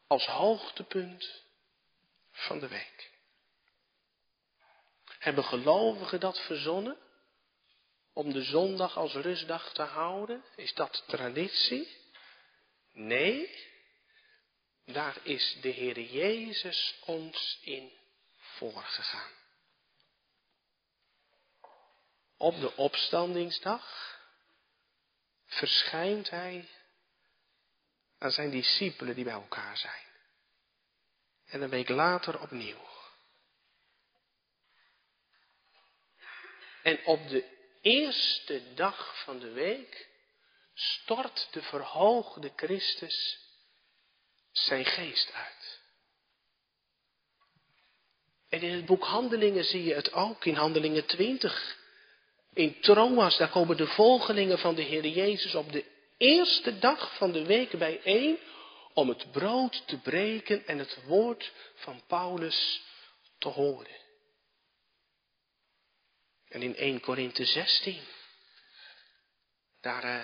als 0.06 0.26
hoogtepunt 0.26 1.49
van 2.40 2.58
de 2.58 2.68
week. 2.68 3.10
Hebben 5.18 5.44
gelovigen 5.44 6.20
dat 6.20 6.38
verzonnen? 6.38 6.98
Om 8.12 8.32
de 8.32 8.42
zondag 8.42 8.96
als 8.96 9.12
rustdag 9.12 9.72
te 9.72 9.82
houden? 9.82 10.44
Is 10.56 10.74
dat 10.74 11.04
traditie? 11.06 11.88
Nee, 12.92 13.68
daar 14.84 15.16
is 15.22 15.58
de 15.60 15.68
Heer 15.68 16.00
Jezus 16.00 16.98
ons 17.04 17.58
in 17.62 17.92
voorgegaan. 18.38 19.30
Op 22.36 22.60
de 22.60 22.76
opstandingsdag 22.76 24.18
verschijnt 25.46 26.30
Hij 26.30 26.68
aan 28.18 28.30
zijn 28.30 28.50
discipelen 28.50 29.14
die 29.14 29.24
bij 29.24 29.32
elkaar 29.32 29.76
zijn. 29.76 30.09
En 31.50 31.62
een 31.62 31.68
week 31.68 31.88
later 31.88 32.40
opnieuw. 32.40 32.88
En 36.82 37.04
op 37.04 37.28
de 37.28 37.44
eerste 37.80 38.62
dag 38.74 39.22
van 39.24 39.38
de 39.38 39.50
week 39.50 40.08
stort 40.74 41.48
de 41.52 41.62
verhoogde 41.62 42.52
Christus 42.56 43.38
zijn 44.52 44.84
geest 44.84 45.32
uit. 45.32 45.80
En 48.48 48.60
in 48.60 48.72
het 48.72 48.86
boek 48.86 49.04
Handelingen 49.04 49.64
zie 49.64 49.84
je 49.84 49.94
het 49.94 50.12
ook, 50.12 50.44
in 50.44 50.54
Handelingen 50.54 51.06
20. 51.06 51.78
In 52.52 52.80
Troas, 52.80 53.36
daar 53.36 53.50
komen 53.50 53.76
de 53.76 53.86
volgelingen 53.86 54.58
van 54.58 54.74
de 54.74 54.82
Heer 54.82 55.06
Jezus 55.06 55.54
op 55.54 55.72
de 55.72 55.84
eerste 56.16 56.78
dag 56.78 57.16
van 57.16 57.32
de 57.32 57.44
week 57.44 57.78
bijeen 57.78 58.38
om 58.94 59.08
het 59.08 59.32
brood 59.32 59.86
te 59.86 59.98
breken 59.98 60.66
en 60.66 60.78
het 60.78 61.04
woord 61.04 61.52
van 61.74 62.02
Paulus 62.06 62.82
te 63.38 63.48
horen. 63.48 63.98
En 66.48 66.62
in 66.62 66.76
1 66.76 67.00
Korinthe 67.00 67.44
16, 67.44 68.00
Daar, 69.80 70.04
uh, 70.04 70.20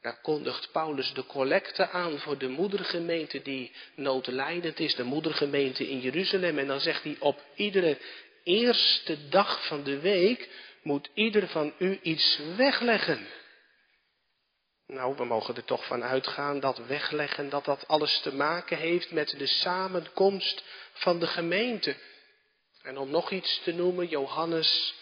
daar 0.00 0.20
kondigt 0.20 0.72
Paulus 0.72 1.12
de 1.12 1.26
collecte 1.26 1.88
aan 1.88 2.18
voor 2.18 2.38
de 2.38 2.48
moedergemeente 2.48 3.42
die 3.42 3.72
noodlijdend 3.94 4.80
is, 4.80 4.94
de 4.94 5.04
moedergemeente 5.04 5.88
in 5.88 6.00
Jeruzalem. 6.00 6.58
En 6.58 6.66
dan 6.66 6.80
zegt 6.80 7.02
hij 7.02 7.16
op 7.18 7.44
iedere 7.54 7.98
eerste 8.44 9.28
dag 9.28 9.66
van 9.66 9.82
de 9.82 9.98
week 9.98 10.48
moet 10.82 11.10
ieder 11.14 11.48
van 11.48 11.72
u 11.78 11.98
iets 12.02 12.40
wegleggen. 12.56 13.26
Nou, 14.86 15.16
we 15.16 15.24
mogen 15.24 15.56
er 15.56 15.64
toch 15.64 15.86
van 15.86 16.02
uitgaan 16.02 16.60
dat 16.60 16.78
wegleggen, 16.78 17.48
dat 17.48 17.64
dat 17.64 17.88
alles 17.88 18.20
te 18.20 18.34
maken 18.34 18.78
heeft 18.78 19.10
met 19.10 19.28
de 19.38 19.46
samenkomst 19.46 20.64
van 20.92 21.18
de 21.18 21.26
gemeente. 21.26 21.96
En 22.82 22.98
om 22.98 23.10
nog 23.10 23.30
iets 23.30 23.62
te 23.62 23.72
noemen, 23.72 24.08
Johannes 24.08 24.94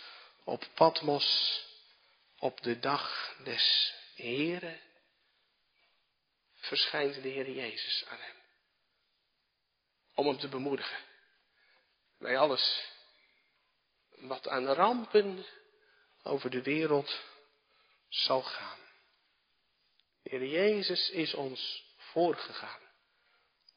op 0.44 0.66
Patmos, 0.74 1.60
op 2.38 2.62
de 2.62 2.78
dag 2.78 3.34
des 3.42 3.94
Heren, 4.14 4.80
verschijnt 6.54 7.22
de 7.22 7.28
Heer 7.28 7.50
Jezus 7.50 8.04
aan 8.08 8.20
hem. 8.20 8.36
Om 10.14 10.26
hem 10.26 10.38
te 10.38 10.48
bemoedigen. 10.48 10.98
Bij 12.18 12.38
alles 12.38 12.92
wat 14.08 14.48
aan 14.48 14.66
rampen 14.66 15.46
over 16.22 16.50
de 16.50 16.62
wereld 16.62 17.20
zal 18.08 18.42
gaan. 18.42 18.83
De 20.24 20.30
Heer 20.30 20.46
Jezus 20.46 21.10
is 21.10 21.34
ons 21.34 21.84
voorgegaan 21.96 22.80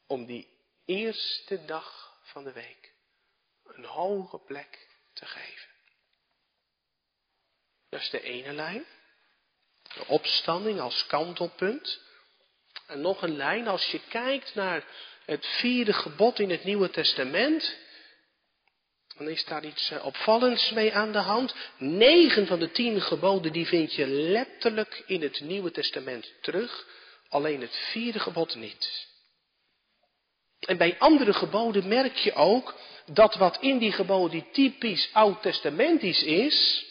om 0.06 0.26
die 0.26 0.48
eerste 0.84 1.64
dag 1.64 2.18
van 2.22 2.44
de 2.44 2.52
week 2.52 2.92
een 3.64 3.84
hoge 3.84 4.38
plek 4.38 4.88
te 5.12 5.26
geven. 5.26 5.68
Dat 7.88 8.00
is 8.00 8.10
de 8.10 8.20
ene 8.20 8.52
lijn. 8.52 8.84
De 9.82 10.06
opstanding 10.06 10.80
als 10.80 11.06
kantelpunt. 11.06 12.00
En 12.86 13.00
nog 13.00 13.22
een 13.22 13.36
lijn, 13.36 13.68
als 13.68 13.86
je 13.86 14.00
kijkt 14.08 14.54
naar 14.54 14.84
het 15.24 15.46
vierde 15.46 15.92
gebod 15.92 16.38
in 16.38 16.50
het 16.50 16.64
Nieuwe 16.64 16.90
Testament, 16.90 17.76
dan 19.18 19.28
is 19.28 19.44
daar 19.44 19.64
iets 19.64 19.90
eh, 19.90 20.04
opvallends 20.04 20.70
mee 20.70 20.94
aan 20.94 21.12
de 21.12 21.18
hand. 21.18 21.54
Negen 21.78 22.46
van 22.46 22.58
de 22.58 22.70
tien 22.70 23.00
geboden 23.00 23.52
die 23.52 23.66
vind 23.66 23.94
je 23.94 24.06
letterlijk 24.06 25.02
in 25.06 25.22
het 25.22 25.40
Nieuwe 25.40 25.70
Testament 25.70 26.32
terug. 26.40 26.86
Alleen 27.28 27.60
het 27.60 27.76
vierde 27.90 28.18
gebod 28.18 28.54
niet. 28.54 29.06
En 30.60 30.76
bij 30.76 30.96
andere 30.98 31.32
geboden 31.32 31.88
merk 31.88 32.16
je 32.16 32.34
ook 32.34 32.74
dat 33.06 33.34
wat 33.34 33.58
in 33.60 33.78
die 33.78 33.92
geboden 33.92 34.46
typisch 34.52 35.10
oud-testamentisch 35.12 36.22
is, 36.22 36.86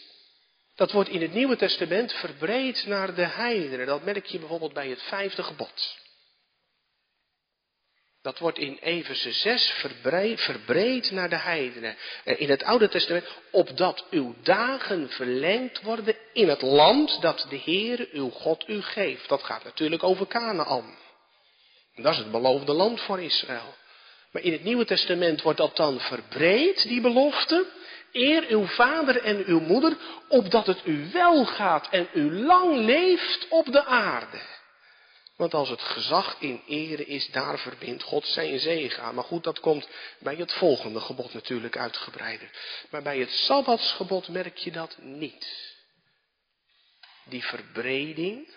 dat 0.75 0.91
wordt 0.91 1.09
in 1.09 1.21
het 1.21 1.33
Nieuwe 1.33 1.55
Testament 1.55 2.13
verbreed 2.13 2.85
naar 2.85 3.15
de 3.15 3.25
heidenen. 3.25 3.85
Dat 3.85 4.03
merk 4.03 4.25
je 4.25 4.39
bijvoorbeeld 4.39 4.73
bij 4.73 4.89
het 4.89 5.01
vijfde 5.01 5.43
gebod. 5.43 5.97
Dat 8.27 8.39
wordt 8.39 8.57
in 8.57 8.77
Efeze 8.81 9.31
6 9.31 9.69
verbreed, 10.35 11.11
naar 11.11 11.29
de 11.29 11.37
heidenen. 11.37 11.95
Eh, 12.23 12.39
in 12.39 12.49
het 12.49 12.63
Oude 12.63 12.89
Testament, 12.89 13.25
opdat 13.51 14.05
uw 14.09 14.35
dagen 14.43 15.09
verlengd 15.09 15.81
worden 15.81 16.15
in 16.33 16.49
het 16.49 16.61
land 16.61 17.21
dat 17.21 17.45
de 17.49 17.55
Heer, 17.55 18.07
uw 18.11 18.29
God, 18.29 18.63
u 18.67 18.81
geeft. 18.81 19.29
Dat 19.29 19.43
gaat 19.43 19.63
natuurlijk 19.63 20.03
over 20.03 20.27
Canaan. 20.27 20.97
Dat 21.95 22.11
is 22.11 22.17
het 22.17 22.31
beloofde 22.31 22.73
land 22.73 23.01
voor 23.01 23.21
Israël. 23.21 23.75
Maar 24.31 24.41
in 24.41 24.51
het 24.51 24.63
Nieuwe 24.63 24.85
Testament 24.85 25.41
wordt 25.41 25.59
dat 25.59 25.75
dan 25.75 25.99
verbreed, 25.99 26.87
die 26.87 27.01
belofte. 27.01 27.65
Eer 28.11 28.45
uw 28.47 28.65
vader 28.65 29.23
en 29.23 29.43
uw 29.45 29.59
moeder, 29.59 29.97
opdat 30.27 30.65
het 30.65 30.81
u 30.85 31.09
wel 31.11 31.45
gaat 31.45 31.89
en 31.89 32.07
u 32.13 32.33
lang 32.33 32.75
leeft 32.75 33.47
op 33.49 33.71
de 33.71 33.85
aarde. 33.85 34.56
Want 35.37 35.53
als 35.53 35.69
het 35.69 35.81
gezag 35.81 36.35
in 36.39 36.61
ere 36.67 37.05
is, 37.05 37.31
daar 37.31 37.59
verbindt 37.59 38.03
God 38.03 38.25
zijn 38.25 38.59
zegen 38.59 39.03
aan. 39.03 39.15
Maar 39.15 39.23
goed, 39.23 39.43
dat 39.43 39.59
komt 39.59 39.87
bij 40.19 40.35
het 40.35 40.53
volgende 40.53 40.99
gebod 40.99 41.33
natuurlijk 41.33 41.77
uitgebreider. 41.77 42.49
Maar 42.89 43.01
bij 43.01 43.19
het 43.19 43.31
Sabbatsgebod 43.31 44.27
merk 44.27 44.57
je 44.57 44.71
dat 44.71 44.97
niet. 44.97 45.75
Die 47.23 47.43
verbreding 47.43 48.55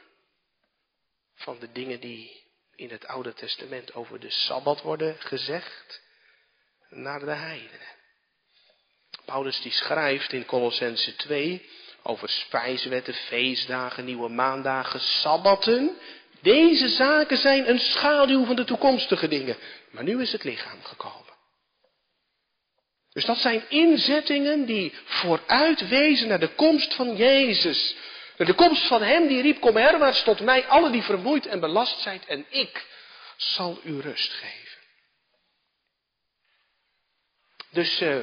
van 1.34 1.58
de 1.58 1.72
dingen 1.72 2.00
die 2.00 2.42
in 2.74 2.90
het 2.90 3.06
Oude 3.06 3.32
Testament 3.32 3.94
over 3.94 4.20
de 4.20 4.30
Sabbat 4.30 4.82
worden 4.82 5.16
gezegd, 5.18 6.02
naar 6.88 7.20
de 7.20 7.30
heidenen. 7.30 7.88
Paulus 9.24 9.60
die 9.60 9.72
schrijft 9.72 10.32
in 10.32 10.44
Colossense 10.44 11.16
2 11.16 11.68
over 12.02 12.28
spijswetten, 12.28 13.14
feestdagen, 13.14 14.04
nieuwe 14.04 14.28
maandagen, 14.28 15.00
sabbatten. 15.00 15.96
Deze 16.42 16.88
zaken 16.88 17.38
zijn 17.38 17.68
een 17.68 17.78
schaduw 17.78 18.44
van 18.44 18.56
de 18.56 18.64
toekomstige 18.64 19.28
dingen. 19.28 19.56
Maar 19.90 20.04
nu 20.04 20.20
is 20.20 20.32
het 20.32 20.44
lichaam 20.44 20.82
gekomen. 20.82 21.30
Dus 23.12 23.24
dat 23.24 23.38
zijn 23.38 23.62
inzettingen 23.68 24.64
die 24.64 24.94
vooruit 25.04 25.88
wezen 25.88 26.28
naar 26.28 26.40
de 26.40 26.54
komst 26.54 26.94
van 26.94 27.16
Jezus. 27.16 27.96
Naar 28.36 28.46
de 28.46 28.54
komst 28.54 28.86
van 28.86 29.02
Hem 29.02 29.26
die 29.26 29.42
riep, 29.42 29.60
kom 29.60 29.76
herwaarts 29.76 30.22
tot 30.22 30.40
mij, 30.40 30.66
alle 30.66 30.90
die 30.90 31.02
vermoeid 31.02 31.46
en 31.46 31.60
belast 31.60 32.00
zijn, 32.00 32.22
en 32.26 32.46
ik 32.48 32.86
zal 33.36 33.80
u 33.84 34.00
rust 34.00 34.32
geven. 34.32 34.78
Dus 37.70 38.00
uh, 38.00 38.18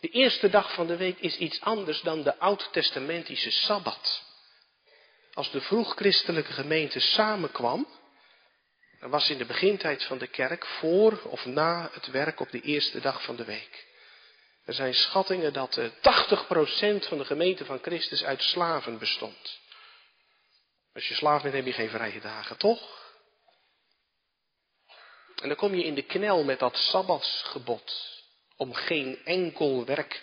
de 0.00 0.08
eerste 0.08 0.48
dag 0.48 0.72
van 0.72 0.86
de 0.86 0.96
week 0.96 1.18
is 1.18 1.36
iets 1.36 1.60
anders 1.60 2.00
dan 2.00 2.22
de 2.22 2.38
oud-testamentische 2.38 3.50
Sabbat. 3.50 4.31
Als 5.32 5.50
de 5.50 5.60
vroeg-christelijke 5.60 6.52
gemeente 6.52 7.00
samenkwam, 7.00 7.88
dan 9.00 9.10
was 9.10 9.30
in 9.30 9.38
de 9.38 9.44
begintijd 9.44 10.04
van 10.04 10.18
de 10.18 10.26
kerk 10.26 10.66
voor 10.66 11.22
of 11.22 11.44
na 11.44 11.90
het 11.92 12.06
werk 12.06 12.40
op 12.40 12.50
de 12.50 12.60
eerste 12.60 13.00
dag 13.00 13.22
van 13.22 13.36
de 13.36 13.44
week. 13.44 13.86
Er 14.64 14.74
zijn 14.74 14.94
schattingen 14.94 15.52
dat 15.52 15.78
80% 15.78 15.82
eh, 16.00 17.00
van 17.00 17.18
de 17.18 17.24
gemeente 17.24 17.64
van 17.64 17.78
Christus 17.82 18.24
uit 18.24 18.42
slaven 18.42 18.98
bestond. 18.98 19.60
Als 20.94 21.08
je 21.08 21.14
slaaf 21.14 21.42
bent 21.42 21.54
heb 21.54 21.66
je 21.66 21.72
geen 21.72 21.90
vrije 21.90 22.20
dagen, 22.20 22.56
toch? 22.56 23.00
En 25.42 25.48
dan 25.48 25.56
kom 25.56 25.74
je 25.74 25.84
in 25.84 25.94
de 25.94 26.02
knel 26.02 26.44
met 26.44 26.58
dat 26.58 26.76
sabbatsgebod 26.76 28.20
om 28.56 28.74
geen 28.74 29.24
enkel 29.24 29.84
werk 29.84 30.22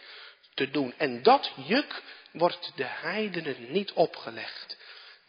te 0.54 0.70
doen. 0.70 0.94
En 0.98 1.24
dat 1.24 1.52
juk 1.56 2.02
wordt 2.32 2.72
de 2.76 2.86
heidenen 2.86 3.72
niet 3.72 3.92
opgelegd. 3.92 4.78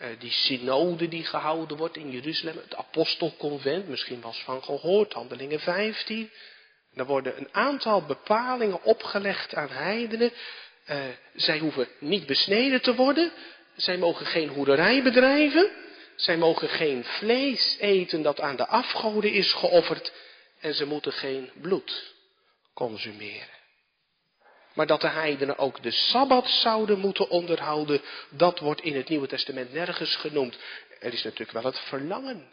Uh, 0.00 0.08
die 0.18 0.30
synode 0.30 1.08
die 1.08 1.24
gehouden 1.24 1.76
wordt 1.76 1.96
in 1.96 2.10
Jeruzalem, 2.10 2.56
het 2.56 2.76
apostelconvent, 2.76 3.88
misschien 3.88 4.20
was 4.20 4.42
van 4.42 4.62
gehoord, 4.62 5.12
handelingen 5.12 5.60
15. 5.60 6.30
Er 6.94 7.06
worden 7.06 7.38
een 7.38 7.48
aantal 7.52 8.02
bepalingen 8.02 8.82
opgelegd 8.82 9.54
aan 9.54 9.68
heidenen. 9.68 10.32
Uh, 10.86 10.96
zij 11.34 11.58
hoeven 11.58 11.88
niet 11.98 12.26
besneden 12.26 12.82
te 12.82 12.94
worden. 12.94 13.32
Zij 13.76 13.98
mogen 13.98 14.26
geen 14.26 14.48
hoerderij 14.48 15.02
bedrijven. 15.02 15.70
Zij 16.16 16.36
mogen 16.36 16.68
geen 16.68 17.04
vlees 17.04 17.76
eten 17.78 18.22
dat 18.22 18.40
aan 18.40 18.56
de 18.56 18.66
afgoden 18.66 19.32
is 19.32 19.52
geofferd. 19.52 20.12
En 20.60 20.74
ze 20.74 20.86
moeten 20.86 21.12
geen 21.12 21.50
bloed 21.60 22.14
consumeren. 22.74 23.59
Maar 24.72 24.86
dat 24.86 25.00
de 25.00 25.08
heidenen 25.08 25.58
ook 25.58 25.82
de 25.82 25.90
Sabbat 25.90 26.48
zouden 26.48 26.98
moeten 26.98 27.28
onderhouden, 27.28 28.00
dat 28.28 28.58
wordt 28.58 28.80
in 28.80 28.96
het 28.96 29.08
Nieuwe 29.08 29.26
Testament 29.26 29.72
nergens 29.72 30.16
genoemd. 30.16 30.58
Er 31.00 31.12
is 31.12 31.22
natuurlijk 31.22 31.52
wel 31.52 31.64
het 31.64 31.78
verlangen, 31.78 32.52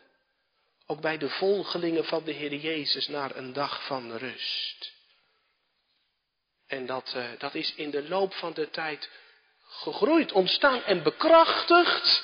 ook 0.85 1.01
bij 1.01 1.17
de 1.17 1.29
volgelingen 1.29 2.05
van 2.05 2.23
de 2.23 2.31
Heer 2.31 2.55
Jezus, 2.55 3.07
naar 3.07 3.35
een 3.35 3.53
dag 3.53 3.85
van 3.85 4.17
rust. 4.17 4.95
En 6.67 6.85
dat, 6.85 7.13
uh, 7.15 7.25
dat 7.37 7.55
is 7.55 7.73
in 7.75 7.89
de 7.89 8.07
loop 8.07 8.33
van 8.33 8.53
de 8.53 8.69
tijd 8.69 9.09
gegroeid, 9.59 10.31
ontstaan 10.31 10.83
en 10.83 11.03
bekrachtigd 11.03 12.23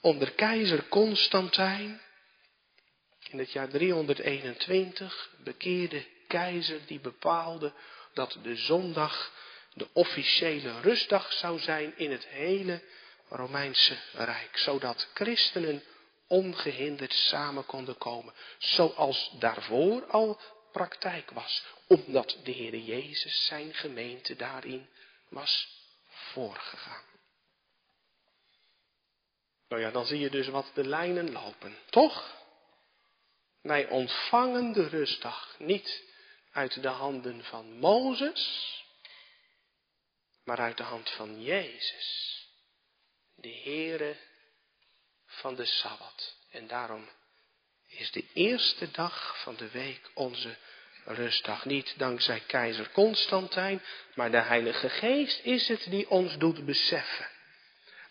onder 0.00 0.30
keizer 0.32 0.88
Constantijn. 0.88 2.00
In 3.30 3.38
het 3.38 3.52
jaar 3.52 3.68
321 3.68 5.30
bekeerde 5.44 6.06
keizer 6.28 6.80
die 6.86 7.00
bepaalde 7.00 7.72
dat 8.14 8.38
de 8.42 8.56
zondag 8.56 9.32
de 9.74 9.88
officiële 9.92 10.80
rustdag 10.80 11.32
zou 11.32 11.58
zijn 11.58 11.98
in 11.98 12.10
het 12.10 12.26
hele 12.26 12.82
Romeinse 13.28 13.96
Rijk, 14.12 14.58
zodat 14.58 15.08
christenen 15.14 15.82
ongehinderd 16.26 17.12
samen 17.12 17.66
konden 17.66 17.98
komen, 17.98 18.34
zoals 18.58 19.30
daarvoor 19.38 20.06
al 20.06 20.40
praktijk 20.72 21.30
was, 21.30 21.64
omdat 21.86 22.38
de 22.44 22.50
Heer 22.50 22.76
Jezus 22.76 23.46
zijn 23.46 23.74
gemeente 23.74 24.36
daarin 24.36 24.88
was 25.28 25.68
voorgegaan. 26.08 27.02
Nou 29.68 29.82
ja, 29.82 29.90
dan 29.90 30.06
zie 30.06 30.18
je 30.18 30.30
dus 30.30 30.48
wat 30.48 30.70
de 30.74 30.86
lijnen 30.86 31.32
lopen, 31.32 31.76
toch? 31.90 32.42
Wij 33.62 33.88
ontvangen 33.88 34.72
de 34.72 34.88
rustdag 34.88 35.54
niet 35.58 36.02
uit 36.54 36.82
de 36.82 36.88
handen 36.88 37.44
van 37.44 37.78
Mozes, 37.78 38.72
maar 40.44 40.58
uit 40.58 40.76
de 40.76 40.82
hand 40.82 41.10
van 41.10 41.42
Jezus, 41.42 42.38
de 43.34 43.60
Heere 43.64 44.16
van 45.26 45.54
de 45.54 45.64
Sabbat. 45.64 46.36
En 46.50 46.66
daarom 46.66 47.08
is 47.88 48.10
de 48.10 48.24
eerste 48.32 48.90
dag 48.90 49.42
van 49.42 49.56
de 49.56 49.70
week 49.70 50.10
onze 50.14 50.56
rustdag. 51.04 51.64
Niet 51.64 51.94
dankzij 51.96 52.40
keizer 52.40 52.90
Constantijn, 52.90 53.82
maar 54.14 54.30
de 54.30 54.40
Heilige 54.40 54.88
Geest 54.88 55.44
is 55.44 55.68
het 55.68 55.86
die 55.90 56.10
ons 56.10 56.38
doet 56.38 56.64
beseffen. 56.64 57.28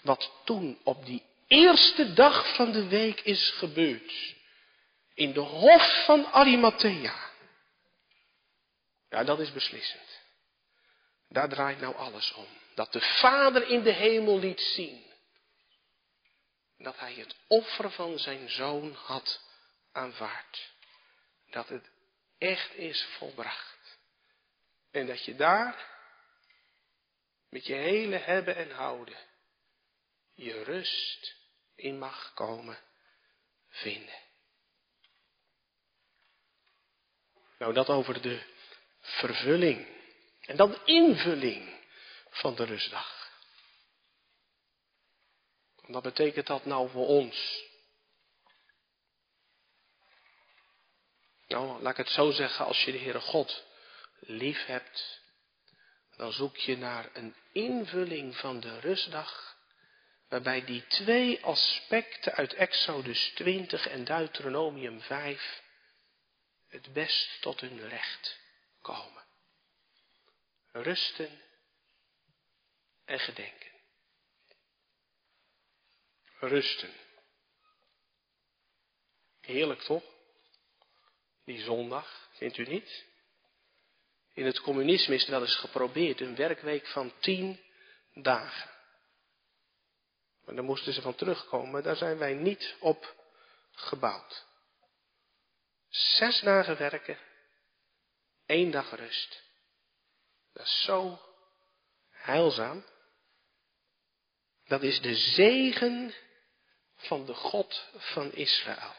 Wat 0.02 0.32
toen 0.46 0.80
op 0.84 1.06
die 1.06 1.24
eerste 1.48 2.14
dag 2.14 2.56
van 2.56 2.72
de 2.72 2.88
week 2.88 3.22
is 3.22 3.50
gebeurd. 3.50 4.36
In 5.14 5.34
de 5.34 5.40
hof 5.40 6.04
van 6.06 6.26
Arimathea. 6.26 7.32
Ja, 9.14 9.24
dat 9.24 9.40
is 9.40 9.52
beslissend. 9.52 10.22
Daar 11.30 11.50
draait 11.50 11.80
nou 11.80 11.96
alles 11.96 12.34
om. 12.34 12.48
Dat 12.76 12.92
de 12.92 13.02
Vader 13.02 13.68
in 13.68 13.84
de 13.84 13.92
hemel 13.92 14.40
liet 14.40 14.62
zien. 14.62 15.04
Dat 16.78 17.00
hij 17.00 17.14
het 17.14 17.36
offer 17.48 17.92
van 17.92 18.20
zijn 18.20 18.50
zoon 18.50 18.94
had 18.94 19.42
aanvaard. 19.92 20.74
Dat 21.50 21.70
het 21.70 21.90
echt 22.38 22.74
is 22.74 23.08
volbracht. 23.18 23.98
En 24.92 25.08
dat 25.08 25.26
je 25.26 25.36
daar 25.36 25.88
met 27.50 27.66
je 27.66 27.74
hele 27.74 28.18
hebben 28.18 28.56
en 28.56 28.72
houden 28.72 29.18
je 30.34 30.64
rust 30.64 31.36
in 31.76 31.98
mag 31.98 32.34
komen 32.34 32.80
vinden. 33.70 34.22
Nou, 37.58 37.74
dat 37.74 37.90
over 37.90 38.22
de 38.22 38.53
vervulling 39.04 39.88
en 40.42 40.58
dan 40.58 40.78
invulling 40.86 41.82
van 42.30 42.56
de 42.56 42.66
rustdag. 42.66 43.32
Wat 45.82 46.04
betekent 46.04 46.48
dat 46.48 46.66
nou 46.66 46.90
voor 46.90 47.08
ons? 47.08 47.64
Nou, 51.48 51.82
laat 51.82 51.92
ik 51.92 51.98
het 52.06 52.10
zo 52.10 52.32
zeggen, 52.32 52.66
als 52.66 52.84
je 52.84 52.92
de 52.92 52.98
Heere 52.98 53.20
God 53.20 53.64
lief 54.20 54.66
hebt, 54.66 55.22
dan 56.16 56.32
zoek 56.32 56.58
je 56.58 56.78
naar 56.78 57.10
een 57.14 57.36
invulling 57.52 58.38
van 58.38 58.60
de 58.60 58.80
rustdag, 58.80 59.58
waarbij 60.30 60.66
die 60.66 60.88
twee 60.88 61.46
aspecten 61.46 62.34
uit 62.34 62.54
Exodus 62.54 63.32
20 63.36 63.88
en 63.88 64.04
Deuteronomium 64.04 65.02
5 65.02 65.62
het 66.68 66.94
best 66.94 67.42
tot 67.42 67.60
hun 67.60 67.90
recht 67.90 68.43
komen. 68.84 69.24
Rusten 70.72 71.42
en 73.06 73.20
gedenken. 73.20 73.72
Rusten. 76.40 76.94
Heerlijk 79.42 79.82
toch? 79.82 80.04
Die 81.46 81.62
zondag, 81.62 82.30
vindt 82.32 82.58
u 82.58 82.64
niet? 82.64 83.06
In 84.34 84.46
het 84.46 84.60
communisme 84.62 85.16
is 85.16 85.28
wel 85.28 85.42
eens 85.42 85.56
geprobeerd, 85.56 86.22
een 86.22 86.36
werkweek 86.36 86.88
van 86.88 87.14
tien 87.20 87.60
dagen. 88.14 88.70
Maar 90.46 90.56
daar 90.56 90.64
moesten 90.64 90.94
ze 90.94 91.02
van 91.02 91.16
terugkomen, 91.16 91.84
daar 91.84 91.96
zijn 91.96 92.18
wij 92.18 92.34
niet 92.34 92.76
op 92.80 93.16
gebouwd. 93.72 94.46
Zes 95.90 96.40
dagen 96.40 96.78
werken, 96.78 97.18
één 98.54 98.72
dag 98.72 98.96
rust. 98.96 99.44
Dat 100.54 100.66
is 100.66 100.84
zo 100.84 101.20
heilzaam. 102.10 102.86
Dat 104.66 104.84
is 104.84 105.02
de 105.02 105.16
zegen 105.16 106.14
van 106.96 107.26
de 107.26 107.34
God 107.34 107.90
van 107.94 108.34
Israël. 108.34 108.96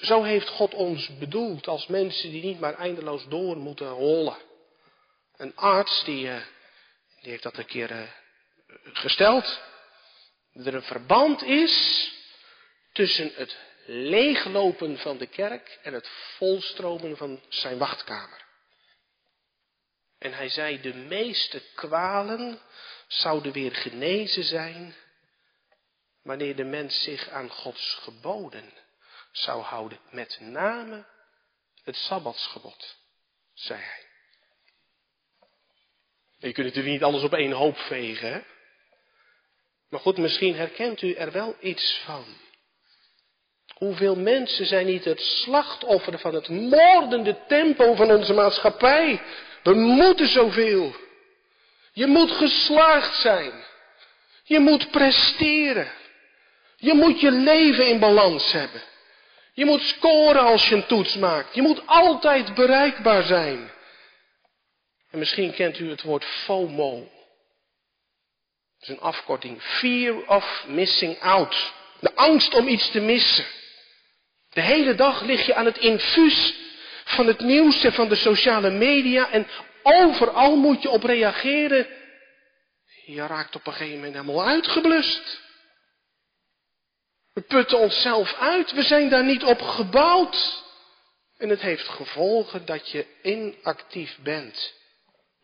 Zo 0.00 0.22
heeft 0.22 0.48
God 0.48 0.74
ons 0.74 1.18
bedoeld 1.18 1.66
als 1.66 1.86
mensen 1.86 2.30
die 2.30 2.44
niet 2.44 2.60
maar 2.60 2.74
eindeloos 2.74 3.28
door 3.28 3.56
moeten 3.56 3.88
rollen. 3.88 4.36
Een 5.36 5.56
arts 5.56 6.04
die, 6.04 6.30
eh, 6.30 6.42
die 7.20 7.30
heeft 7.30 7.42
dat 7.42 7.58
een 7.58 7.66
keer 7.66 7.90
uh, 7.90 8.10
gesteld. 8.82 9.60
Dat 10.52 10.66
er 10.66 10.74
een 10.74 10.82
verband 10.82 11.42
is 11.42 12.08
tussen 12.92 13.32
het 13.34 13.56
leeglopen 13.90 14.98
van 14.98 15.18
de 15.18 15.26
kerk 15.26 15.78
en 15.82 15.92
het 15.92 16.08
volstromen 16.36 17.16
van 17.16 17.40
zijn 17.48 17.78
wachtkamer. 17.78 18.46
En 20.18 20.32
hij 20.32 20.48
zei, 20.48 20.80
de 20.80 20.94
meeste 20.94 21.62
kwalen 21.74 22.60
zouden 23.06 23.52
weer 23.52 23.74
genezen 23.74 24.44
zijn 24.44 24.94
wanneer 26.22 26.56
de 26.56 26.64
mens 26.64 27.02
zich 27.02 27.28
aan 27.28 27.50
Gods 27.50 27.94
geboden 27.94 28.72
zou 29.32 29.62
houden. 29.62 30.00
Met 30.10 30.38
name 30.40 31.06
het 31.84 31.96
Sabbatsgebod, 31.96 32.96
zei 33.54 33.80
hij. 33.80 34.06
Je 36.38 36.52
kunt 36.52 36.66
natuurlijk 36.66 36.94
niet 36.94 37.02
alles 37.02 37.22
op 37.22 37.34
één 37.34 37.52
hoop 37.52 37.78
vegen, 37.78 38.32
hè? 38.32 38.40
Maar 39.88 40.00
goed, 40.00 40.16
misschien 40.16 40.54
herkent 40.54 41.02
u 41.02 41.14
er 41.14 41.32
wel 41.32 41.56
iets 41.60 42.00
van. 42.04 42.47
Hoeveel 43.78 44.16
mensen 44.16 44.66
zijn 44.66 44.86
niet 44.86 45.04
het 45.04 45.20
slachtoffer 45.20 46.18
van 46.18 46.34
het 46.34 46.48
moordende 46.48 47.36
tempo 47.46 47.94
van 47.94 48.10
onze 48.10 48.32
maatschappij? 48.32 49.22
We 49.62 49.74
moeten 49.74 50.28
zoveel. 50.28 50.94
Je 51.92 52.06
moet 52.06 52.30
geslaagd 52.30 53.20
zijn. 53.20 53.52
Je 54.44 54.58
moet 54.58 54.90
presteren. 54.90 55.92
Je 56.76 56.94
moet 56.94 57.20
je 57.20 57.30
leven 57.30 57.88
in 57.88 57.98
balans 57.98 58.52
hebben. 58.52 58.82
Je 59.52 59.64
moet 59.64 59.82
scoren 59.82 60.42
als 60.42 60.68
je 60.68 60.74
een 60.74 60.86
toets 60.86 61.16
maakt. 61.16 61.54
Je 61.54 61.62
moet 61.62 61.82
altijd 61.86 62.54
bereikbaar 62.54 63.22
zijn. 63.22 63.70
En 65.10 65.18
misschien 65.18 65.54
kent 65.54 65.78
u 65.78 65.90
het 65.90 66.02
woord 66.02 66.24
FOMO. 66.24 66.98
Dat 68.78 68.88
is 68.88 68.88
een 68.88 69.00
afkorting. 69.00 69.62
Fear 69.62 70.26
of 70.26 70.64
missing 70.66 71.20
out. 71.20 71.72
De 72.00 72.14
angst 72.14 72.54
om 72.54 72.68
iets 72.68 72.90
te 72.90 73.00
missen. 73.00 73.44
De 74.58 74.64
hele 74.64 74.94
dag 74.94 75.22
lig 75.22 75.46
je 75.46 75.54
aan 75.54 75.64
het 75.64 75.78
infuus 75.78 76.54
van 77.04 77.26
het 77.26 77.40
nieuws 77.40 77.84
en 77.84 77.92
van 77.92 78.08
de 78.08 78.16
sociale 78.16 78.70
media 78.70 79.30
en 79.30 79.46
overal 79.82 80.56
moet 80.56 80.82
je 80.82 80.90
op 80.90 81.02
reageren. 81.02 81.86
Je 83.04 83.26
raakt 83.26 83.54
op 83.54 83.66
een 83.66 83.72
gegeven 83.72 83.96
moment 83.96 84.14
helemaal 84.14 84.46
uitgeblust. 84.46 85.40
We 87.32 87.40
putten 87.40 87.78
onszelf 87.78 88.34
uit, 88.34 88.72
we 88.72 88.82
zijn 88.82 89.08
daar 89.08 89.24
niet 89.24 89.44
op 89.44 89.60
gebouwd. 89.60 90.64
En 91.36 91.48
het 91.48 91.60
heeft 91.60 91.88
gevolgen 91.88 92.66
dat 92.66 92.90
je 92.90 93.06
inactief 93.22 94.18
bent 94.22 94.74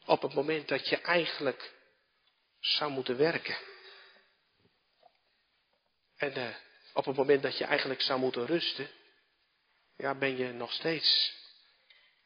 op 0.05 0.23
het 0.23 0.35
moment 0.35 0.69
dat 0.69 0.89
je 0.89 1.01
eigenlijk 1.01 1.73
zou 2.61 2.91
moeten 2.91 3.17
werken. 3.17 3.57
En 6.17 6.39
uh, 6.39 6.49
op 6.93 7.05
het 7.05 7.17
moment 7.17 7.43
dat 7.43 7.59
je 7.59 7.65
eigenlijk 7.65 8.03
zou 8.03 8.21
moeten 8.21 8.47
rusten, 8.47 8.89
ja, 9.97 10.15
ben 10.15 10.37
je 10.37 10.53
nog 10.53 10.73
steeds 10.73 11.35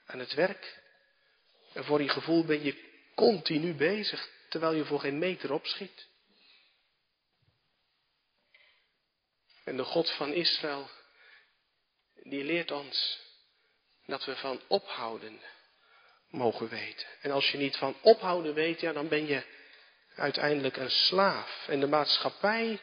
aan 0.07 0.18
het 0.18 0.35
werk. 0.35 0.83
En 1.72 1.85
voor 1.85 2.02
je 2.02 2.09
gevoel 2.09 2.44
ben 2.44 2.62
je 2.62 2.87
continu 3.14 3.74
bezig, 3.74 4.28
terwijl 4.48 4.72
je 4.72 4.85
voor 4.85 5.00
geen 5.00 5.18
meter 5.18 5.52
opschiet. 5.52 6.07
En 9.64 9.76
de 9.76 9.85
God 9.85 10.11
van 10.11 10.33
Israël, 10.33 10.90
die 12.22 12.44
leert 12.44 12.70
ons 12.70 13.20
dat 14.07 14.24
we 14.24 14.37
van 14.37 14.61
ophouden 14.66 15.40
mogen 16.28 16.68
weten. 16.68 17.07
En 17.20 17.31
als 17.31 17.50
je 17.50 17.59
niet 17.59 17.76
van 17.76 17.96
ophouden 18.00 18.54
weet, 18.54 18.81
ja, 18.81 18.92
dan 18.92 19.08
ben 19.08 19.27
je 19.27 19.42
uiteindelijk 20.14 20.77
een 20.77 20.90
slaaf. 20.90 21.69
En 21.69 21.81
de 21.81 21.87
maatschappij 21.87 22.81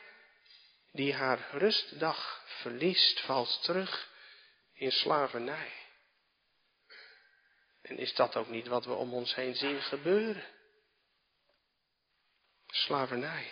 die 0.92 1.14
haar 1.14 1.48
rustdag 1.52 2.44
verliest, 2.46 3.20
valt 3.20 3.64
terug 3.64 4.14
in 4.76 4.92
slavernij. 4.92 5.72
En 7.82 7.98
is 7.98 8.16
dat 8.16 8.36
ook 8.36 8.50
niet 8.50 8.68
wat 8.68 8.86
we 8.86 8.94
om 8.94 9.14
ons 9.14 9.36
heen 9.36 9.56
zien 9.56 9.82
gebeuren? 9.82 10.44
Slavernij. 12.68 13.52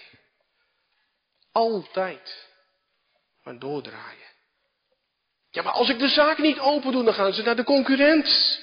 Altijd 1.52 2.52
maar 3.44 3.60
doordraaien. 3.60 4.32
Ja, 5.50 5.62
maar 5.62 5.74
als 5.74 5.90
ik 5.90 6.00
de 6.00 6.08
zaak 6.08 6.38
niet 6.38 6.60
open 6.60 6.92
doe, 6.92 7.04
dan 7.04 7.14
gaan 7.14 7.34
ze 7.34 7.42
naar 7.42 7.56
de 7.56 7.64
concurrent. 7.64 8.60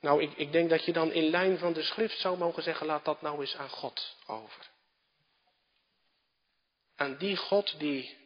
Nou, 0.00 0.22
ik, 0.22 0.32
ik 0.36 0.52
denk 0.52 0.70
dat 0.70 0.84
je 0.84 0.92
dan 0.92 1.12
in 1.12 1.30
lijn 1.30 1.58
van 1.58 1.72
de 1.72 1.82
schrift 1.82 2.18
zou 2.18 2.38
mogen 2.38 2.62
zeggen, 2.62 2.86
laat 2.86 3.04
dat 3.04 3.22
nou 3.22 3.40
eens 3.40 3.56
aan 3.56 3.68
God 3.68 4.16
over. 4.26 4.70
Aan 6.96 7.16
die 7.16 7.36
God 7.36 7.78
die 7.78 8.21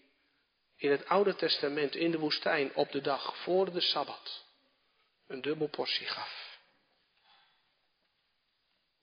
in 0.77 0.91
het 0.91 1.07
Oude 1.07 1.35
Testament 1.35 1.95
in 1.95 2.11
de 2.11 2.19
woestijn 2.19 2.75
op 2.75 2.93
de 2.93 3.01
dag 3.01 3.37
voor 3.37 3.73
de 3.73 3.81
Sabbat 3.81 4.45
een 5.27 5.41
dubbel 5.41 5.69
portie 5.69 6.07
gaf. 6.07 6.59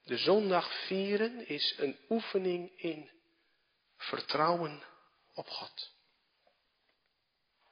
De 0.04 0.18
zondag 0.18 0.86
vieren 0.86 1.48
is 1.48 1.76
een 1.78 1.98
oefening 2.10 2.72
in 2.76 3.10
vertrouwen 3.98 4.84
op 5.34 5.48
God. 5.48 5.92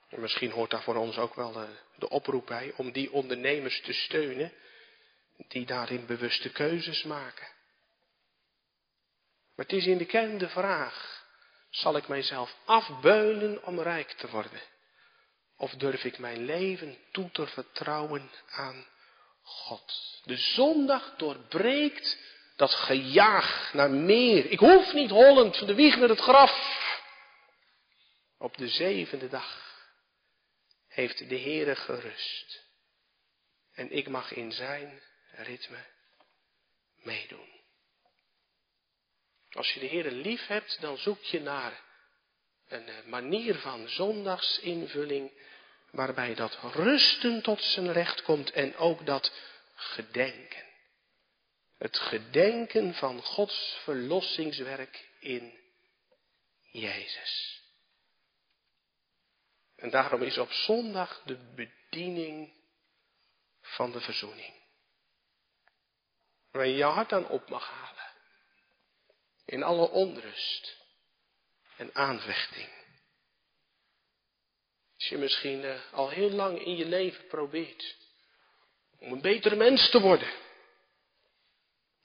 En 0.10 0.22
misschien 0.22 0.52
hoort 0.52 0.72
daar 0.72 0.84
voor 0.84 0.96
ons 0.96 1.18
ook 1.18 1.36
wel 1.36 1.52
de, 1.52 1.68
de 1.96 2.10
oproep 2.10 2.46
bij 2.46 2.74
om 2.76 2.92
die 2.92 3.12
ondernemers 3.12 3.82
te 3.82 3.94
steunen 3.94 4.54
die 5.48 5.66
daarin 5.66 6.06
bewuste 6.06 6.50
keuzes 6.52 7.04
maken. 7.04 7.48
Maar 9.56 9.66
het 9.66 9.74
is 9.74 9.86
in 9.86 9.98
de 9.98 10.06
kern 10.06 10.38
de 10.38 10.50
vraag, 10.50 11.21
zal 11.72 11.96
ik 11.96 12.08
mijzelf 12.08 12.56
afbeulen 12.66 13.64
om 13.64 13.80
rijk 13.80 14.12
te 14.12 14.30
worden? 14.30 14.62
Of 15.58 15.72
durf 15.72 16.04
ik 16.04 16.18
mijn 16.18 16.46
leven 16.46 16.98
toe 17.12 17.32
te 17.32 17.48
vertrouwen 17.48 18.32
aan 18.50 18.88
God? 19.42 20.22
De 20.24 20.38
zondag 20.38 21.16
doorbreekt 21.18 22.18
dat 22.56 22.74
gejaag 22.74 23.74
naar 23.74 23.92
meer. 23.92 24.46
Ik 24.46 24.60
hoef 24.60 24.94
niet 24.94 25.10
hollend 25.10 25.58
van 25.58 25.68
de 25.68 25.76
wieg 25.76 25.98
naar 25.98 26.10
het 26.10 26.20
graf. 26.20 26.80
Op 28.38 28.58
de 28.58 28.68
zevende 28.68 29.28
dag 29.28 29.80
heeft 30.88 31.30
de 31.30 31.40
Heere 31.40 31.76
gerust. 31.76 32.70
En 33.74 33.92
ik 33.92 34.08
mag 34.08 34.34
in 34.34 34.52
zijn 34.52 35.02
ritme 35.32 35.86
meedoen. 36.96 37.61
Als 39.52 39.74
je 39.74 39.80
de 39.80 39.88
Heere 39.88 40.12
lief 40.12 40.48
hebt, 40.48 40.82
dan 40.82 40.98
zoek 40.98 41.24
je 41.24 41.40
naar 41.40 41.82
een 42.68 42.88
eh, 42.88 43.04
manier 43.06 43.56
van 43.56 43.90
zondagsinvulling 43.90 45.32
waarbij 45.92 46.36
dat 46.36 46.58
rusten 46.62 47.42
tot 47.42 47.62
zijn 47.62 47.92
recht 47.92 48.22
komt 48.22 48.52
en 48.52 48.76
ook 48.76 49.06
dat 49.06 49.32
gedenken. 49.76 50.64
Het 51.78 51.98
gedenken 51.98 52.94
van 52.94 53.22
Gods 53.22 53.78
verlossingswerk 53.84 55.10
in 55.20 55.60
Jezus. 56.62 57.62
En 59.76 59.90
daarom 59.90 60.22
is 60.22 60.38
op 60.38 60.52
zondag 60.52 61.22
de 61.26 61.38
bediening 61.56 62.54
van 63.62 63.92
de 63.92 64.02
verzoening. 64.02 64.54
Waar 66.52 66.68
je 66.68 66.76
je 66.76 66.84
hart 66.84 67.14
aan 67.14 67.28
op 67.28 67.50
mag 67.50 67.70
halen. 67.70 68.01
In 69.46 69.64
alle 69.64 69.90
onrust 69.90 70.78
en 71.78 71.96
aanvechting. 71.96 72.70
Als 74.96 75.10
je 75.10 75.18
misschien 75.18 75.64
uh, 75.64 75.94
al 75.94 76.10
heel 76.10 76.32
lang 76.32 76.64
in 76.66 76.76
je 76.76 76.86
leven 76.86 77.28
probeert 77.28 77.96
om 79.00 79.12
een 79.12 79.22
betere 79.22 79.56
mens 79.56 79.90
te 79.90 80.02
worden. 80.02 80.32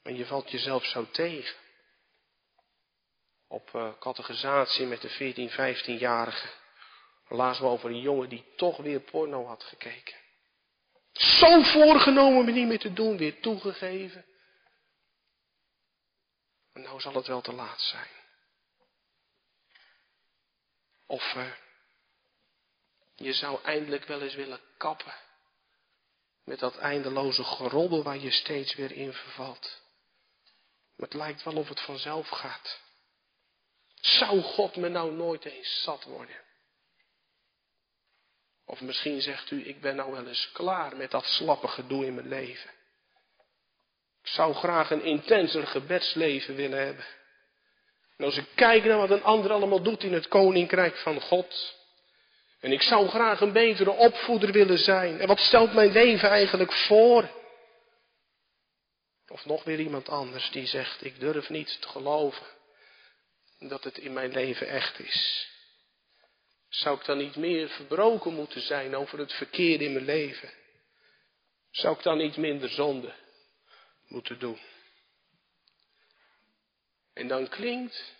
En 0.02 0.16
je 0.16 0.26
valt 0.26 0.50
jezelf 0.50 0.84
zo 0.84 1.10
tegen. 1.10 1.56
Op 3.48 3.70
uh, 3.74 3.98
categorisatie 3.98 4.86
met 4.86 5.00
de 5.00 5.08
14, 5.08 5.50
15-jarige. 5.50 6.48
Lazen 7.28 7.64
we 7.64 7.70
over 7.70 7.90
een 7.90 8.00
jongen 8.00 8.28
die 8.28 8.44
toch 8.56 8.76
weer 8.76 9.00
porno 9.00 9.46
had 9.46 9.62
gekeken. 9.62 10.14
Zo 11.12 11.62
voorgenomen 11.62 12.44
me 12.44 12.52
niet 12.52 12.66
meer 12.66 12.78
te 12.78 12.92
doen, 12.92 13.16
weer 13.16 13.40
toegegeven. 13.40 14.25
En 16.76 16.82
nou 16.82 17.00
zal 17.00 17.14
het 17.14 17.26
wel 17.26 17.40
te 17.40 17.52
laat 17.52 17.80
zijn. 17.80 18.10
Of 21.06 21.34
uh, 21.34 21.52
je 23.14 23.32
zou 23.32 23.62
eindelijk 23.62 24.04
wel 24.04 24.22
eens 24.22 24.34
willen 24.34 24.60
kappen 24.76 25.14
met 26.44 26.58
dat 26.58 26.76
eindeloze 26.76 27.44
geroddel 27.44 28.02
waar 28.02 28.18
je 28.18 28.30
steeds 28.30 28.74
weer 28.74 28.92
in 28.92 29.12
vervalt. 29.12 29.82
Maar 30.96 31.08
het 31.08 31.14
lijkt 31.14 31.42
wel 31.42 31.56
of 31.56 31.68
het 31.68 31.80
vanzelf 31.80 32.28
gaat. 32.28 32.80
Zou 33.94 34.40
God 34.42 34.76
me 34.76 34.88
nou 34.88 35.12
nooit 35.12 35.44
eens 35.44 35.82
zat 35.82 36.04
worden? 36.04 36.44
Of 38.64 38.80
misschien 38.80 39.20
zegt 39.20 39.50
u, 39.50 39.68
ik 39.68 39.80
ben 39.80 39.96
nou 39.96 40.12
wel 40.12 40.26
eens 40.26 40.52
klaar 40.52 40.96
met 40.96 41.10
dat 41.10 41.24
slappe 41.24 41.68
gedoe 41.68 42.06
in 42.06 42.14
mijn 42.14 42.28
leven. 42.28 42.70
Ik 44.26 44.32
zou 44.32 44.54
graag 44.54 44.90
een 44.90 45.04
intenser 45.04 45.66
gebedsleven 45.66 46.54
willen 46.54 46.78
hebben. 46.78 47.04
En 48.16 48.24
als 48.24 48.36
ik 48.36 48.46
kijk 48.54 48.84
naar 48.84 48.98
wat 48.98 49.10
een 49.10 49.22
ander 49.22 49.52
allemaal 49.52 49.82
doet 49.82 50.02
in 50.02 50.12
het 50.12 50.28
koninkrijk 50.28 50.96
van 50.96 51.20
God. 51.20 51.74
En 52.60 52.72
ik 52.72 52.82
zou 52.82 53.08
graag 53.08 53.40
een 53.40 53.52
betere 53.52 53.90
opvoeder 53.90 54.52
willen 54.52 54.78
zijn. 54.78 55.20
En 55.20 55.26
wat 55.26 55.40
stelt 55.40 55.72
mijn 55.72 55.92
leven 55.92 56.28
eigenlijk 56.28 56.72
voor? 56.72 57.28
Of 59.28 59.44
nog 59.44 59.64
weer 59.64 59.80
iemand 59.80 60.08
anders 60.08 60.50
die 60.50 60.66
zegt, 60.66 61.04
ik 61.04 61.20
durf 61.20 61.48
niet 61.48 61.80
te 61.80 61.88
geloven 61.88 62.46
dat 63.58 63.84
het 63.84 63.98
in 63.98 64.12
mijn 64.12 64.32
leven 64.32 64.68
echt 64.68 64.98
is. 64.98 65.48
Zou 66.68 66.98
ik 66.98 67.04
dan 67.04 67.18
niet 67.18 67.36
meer 67.36 67.68
verbroken 67.68 68.34
moeten 68.34 68.60
zijn 68.60 68.96
over 68.96 69.18
het 69.18 69.32
verkeerde 69.32 69.84
in 69.84 69.92
mijn 69.92 70.04
leven? 70.04 70.50
Zou 71.70 71.96
ik 71.96 72.02
dan 72.02 72.18
niet 72.18 72.36
minder 72.36 72.68
zonde 72.68 73.24
moeten 74.06 74.38
doen? 74.38 74.60
En 77.12 77.28
dan 77.28 77.48
klinkt 77.48 78.14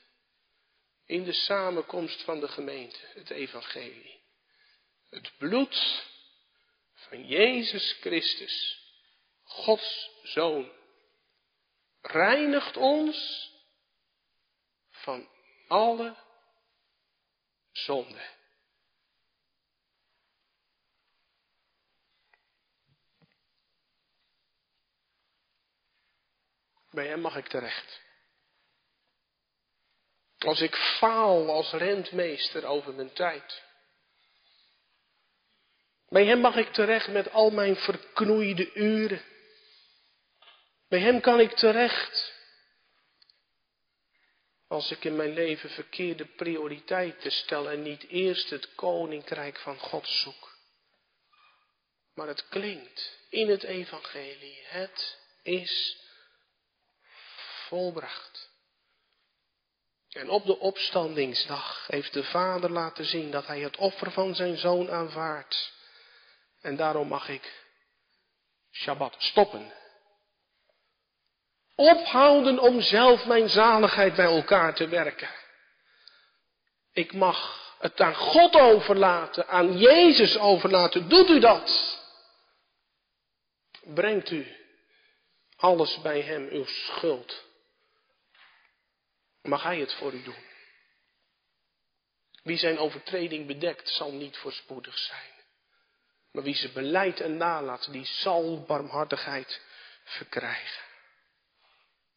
in 1.06 1.24
de 1.24 1.32
samenkomst 1.32 2.22
van 2.22 2.40
de 2.40 2.48
gemeente 2.48 2.98
het 3.14 3.30
evangelie. 3.30 4.20
Het 5.10 5.32
bloed 5.38 6.04
van 6.94 7.26
Jezus 7.26 7.96
Christus, 8.00 8.80
Gods 9.42 10.10
Zoon, 10.22 10.72
reinigt 12.00 12.76
ons 12.76 13.50
van 14.90 15.28
alle 15.68 16.16
zonde. 17.72 18.35
Bij 26.96 27.06
hem 27.06 27.20
mag 27.20 27.36
ik 27.36 27.48
terecht. 27.48 28.00
Als 30.38 30.60
ik 30.60 30.76
faal 30.76 31.50
als 31.50 31.72
rentmeester 31.72 32.64
over 32.64 32.94
mijn 32.94 33.12
tijd. 33.12 33.62
Bij 36.08 36.24
hem 36.24 36.40
mag 36.40 36.56
ik 36.56 36.72
terecht 36.72 37.08
met 37.08 37.30
al 37.30 37.50
mijn 37.50 37.76
verknoeide 37.76 38.74
uren. 38.74 39.22
Bij 40.88 41.00
hem 41.00 41.20
kan 41.20 41.40
ik 41.40 41.52
terecht. 41.52 42.34
Als 44.68 44.90
ik 44.90 45.04
in 45.04 45.16
mijn 45.16 45.32
leven 45.32 45.70
verkeerde 45.70 46.24
prioriteiten 46.24 47.30
stel 47.30 47.70
en 47.70 47.82
niet 47.82 48.08
eerst 48.08 48.50
het 48.50 48.74
koninkrijk 48.74 49.58
van 49.58 49.78
God 49.78 50.08
zoek. 50.08 50.58
Maar 52.14 52.28
het 52.28 52.48
klinkt 52.48 53.18
in 53.28 53.48
het 53.48 53.62
evangelie. 53.62 54.62
Het 54.64 55.18
is 55.42 56.04
volbracht. 57.68 58.50
En 60.10 60.30
op 60.30 60.46
de 60.46 60.58
opstandingsdag 60.58 61.86
heeft 61.86 62.12
de 62.12 62.24
vader 62.24 62.70
laten 62.70 63.04
zien 63.04 63.30
dat 63.30 63.46
hij 63.46 63.60
het 63.60 63.76
offer 63.76 64.10
van 64.10 64.34
zijn 64.34 64.56
zoon 64.56 64.90
aanvaardt. 64.90 65.72
En 66.60 66.76
daarom 66.76 67.08
mag 67.08 67.28
ik 67.28 67.64
Shabbat 68.72 69.14
stoppen. 69.18 69.72
Ophouden 71.74 72.58
om 72.58 72.80
zelf 72.80 73.26
mijn 73.26 73.48
zaligheid 73.48 74.14
bij 74.14 74.24
elkaar 74.24 74.74
te 74.74 74.88
werken. 74.88 75.30
Ik 76.92 77.12
mag 77.12 77.64
het 77.78 78.00
aan 78.00 78.14
God 78.14 78.54
overlaten, 78.54 79.48
aan 79.48 79.78
Jezus 79.78 80.38
overlaten. 80.38 81.08
Doet 81.08 81.28
u 81.28 81.40
dat? 81.40 81.98
Brengt 83.84 84.30
u 84.30 84.56
alles 85.56 86.00
bij 86.00 86.20
Hem, 86.20 86.48
uw 86.50 86.64
schuld, 86.64 87.44
mag 89.46 89.62
Hij 89.62 89.78
het 89.78 89.94
voor 89.94 90.12
u 90.12 90.22
doen. 90.22 90.44
Wie 92.42 92.58
zijn 92.58 92.78
overtreding 92.78 93.46
bedekt, 93.46 93.88
zal 93.88 94.12
niet 94.12 94.36
voorspoedig 94.36 94.98
zijn. 94.98 95.34
Maar 96.32 96.42
wie 96.42 96.54
ze 96.54 96.72
beleidt 96.72 97.20
en 97.20 97.36
nalaat, 97.36 97.92
die 97.92 98.04
zal 98.04 98.64
barmhartigheid 98.64 99.60
verkrijgen. 100.04 100.84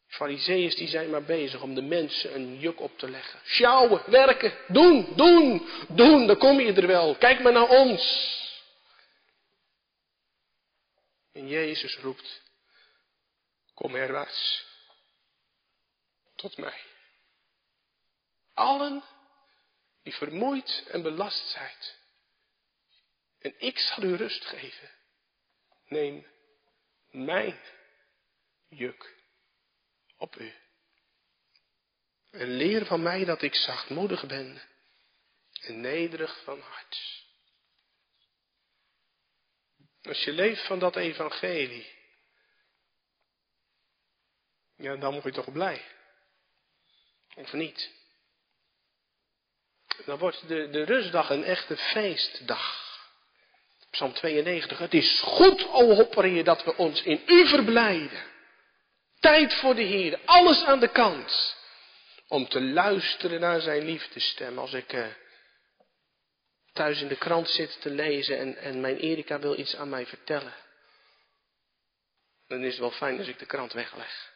Fariseeërs 0.06 0.74
die 0.74 0.88
zijn 0.88 1.10
maar 1.10 1.22
bezig 1.22 1.62
om 1.62 1.74
de 1.74 1.82
mensen 1.82 2.34
een 2.34 2.58
juk 2.58 2.80
op 2.80 2.98
te 2.98 3.10
leggen. 3.10 3.40
Sjouwen, 3.44 4.02
werken, 4.10 4.58
doen, 4.68 5.16
doen, 5.16 5.68
doen, 5.88 6.26
dan 6.26 6.38
kom 6.38 6.60
je 6.60 6.72
er 6.72 6.86
wel. 6.86 7.16
Kijk 7.16 7.40
maar 7.40 7.52
naar 7.52 7.68
ons. 7.68 8.38
En 11.32 11.48
Jezus 11.48 11.96
roept, 11.96 12.42
kom 13.74 13.94
herwaarts, 13.94 14.66
tot 16.36 16.56
mij. 16.56 16.89
Allen 18.60 19.02
die 20.02 20.14
vermoeid 20.14 20.84
en 20.88 21.02
belast 21.02 21.50
zijn. 21.50 21.76
En 23.38 23.54
ik 23.58 23.78
zal 23.78 24.02
u 24.02 24.14
rust 24.14 24.44
geven. 24.44 24.90
Neem 25.86 26.26
mijn 27.10 27.60
juk 28.68 29.14
op 30.16 30.36
u. 30.36 30.52
En 32.30 32.56
leer 32.56 32.86
van 32.86 33.02
mij 33.02 33.24
dat 33.24 33.42
ik 33.42 33.54
zachtmoedig 33.54 34.26
ben 34.26 34.62
en 35.60 35.80
nederig 35.80 36.42
van 36.44 36.60
hart. 36.60 37.24
Als 40.02 40.24
je 40.24 40.32
leeft 40.32 40.66
van 40.66 40.78
dat 40.78 40.96
evangelie, 40.96 41.98
ja, 44.76 44.96
dan 44.96 45.12
word 45.12 45.24
je 45.24 45.32
toch 45.32 45.52
blij. 45.52 45.84
Of 47.34 47.52
niet? 47.52 47.99
Dan 50.04 50.18
wordt 50.18 50.48
de, 50.48 50.70
de 50.70 50.84
rustdag 50.84 51.30
een 51.30 51.44
echte 51.44 51.76
feestdag. 51.76 52.88
Psalm 53.90 54.12
92. 54.12 54.78
Het 54.78 54.94
is 54.94 55.20
goed, 55.20 55.68
o 55.68 55.94
Hopper, 55.94 56.44
dat 56.44 56.64
we 56.64 56.76
ons 56.76 57.02
in 57.02 57.22
u 57.26 57.48
verblijden. 57.48 58.22
Tijd 59.20 59.54
voor 59.54 59.74
de 59.74 59.82
Heer. 59.82 60.18
Alles 60.24 60.64
aan 60.64 60.80
de 60.80 60.88
kant. 60.88 61.56
Om 62.28 62.48
te 62.48 62.62
luisteren 62.62 63.40
naar 63.40 63.60
zijn 63.60 63.84
liefdestem. 63.84 64.58
Als 64.58 64.72
ik 64.72 64.92
uh, 64.92 65.06
thuis 66.72 67.00
in 67.00 67.08
de 67.08 67.16
krant 67.16 67.48
zit 67.48 67.80
te 67.80 67.90
lezen 67.90 68.38
en, 68.38 68.56
en 68.56 68.80
mijn 68.80 68.96
Erika 68.96 69.38
wil 69.38 69.58
iets 69.58 69.76
aan 69.76 69.88
mij 69.88 70.06
vertellen. 70.06 70.54
Dan 72.46 72.64
is 72.64 72.70
het 72.70 72.80
wel 72.80 72.90
fijn 72.90 73.18
als 73.18 73.28
ik 73.28 73.38
de 73.38 73.46
krant 73.46 73.72
wegleg. 73.72 74.32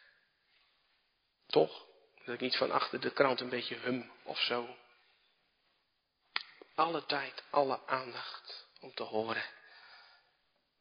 Toch? 1.47 1.85
Dat 2.25 2.33
ik 2.33 2.41
niet 2.41 2.57
van 2.57 2.71
achter 2.71 3.01
de 3.01 3.11
krant 3.11 3.39
een 3.39 3.49
beetje 3.49 3.75
hum 3.75 4.11
of 4.23 4.39
zo. 4.39 4.77
Alle 6.75 7.05
tijd, 7.05 7.43
alle 7.49 7.79
aandacht 7.85 8.67
om 8.79 8.93
te 8.93 9.03
horen 9.03 9.43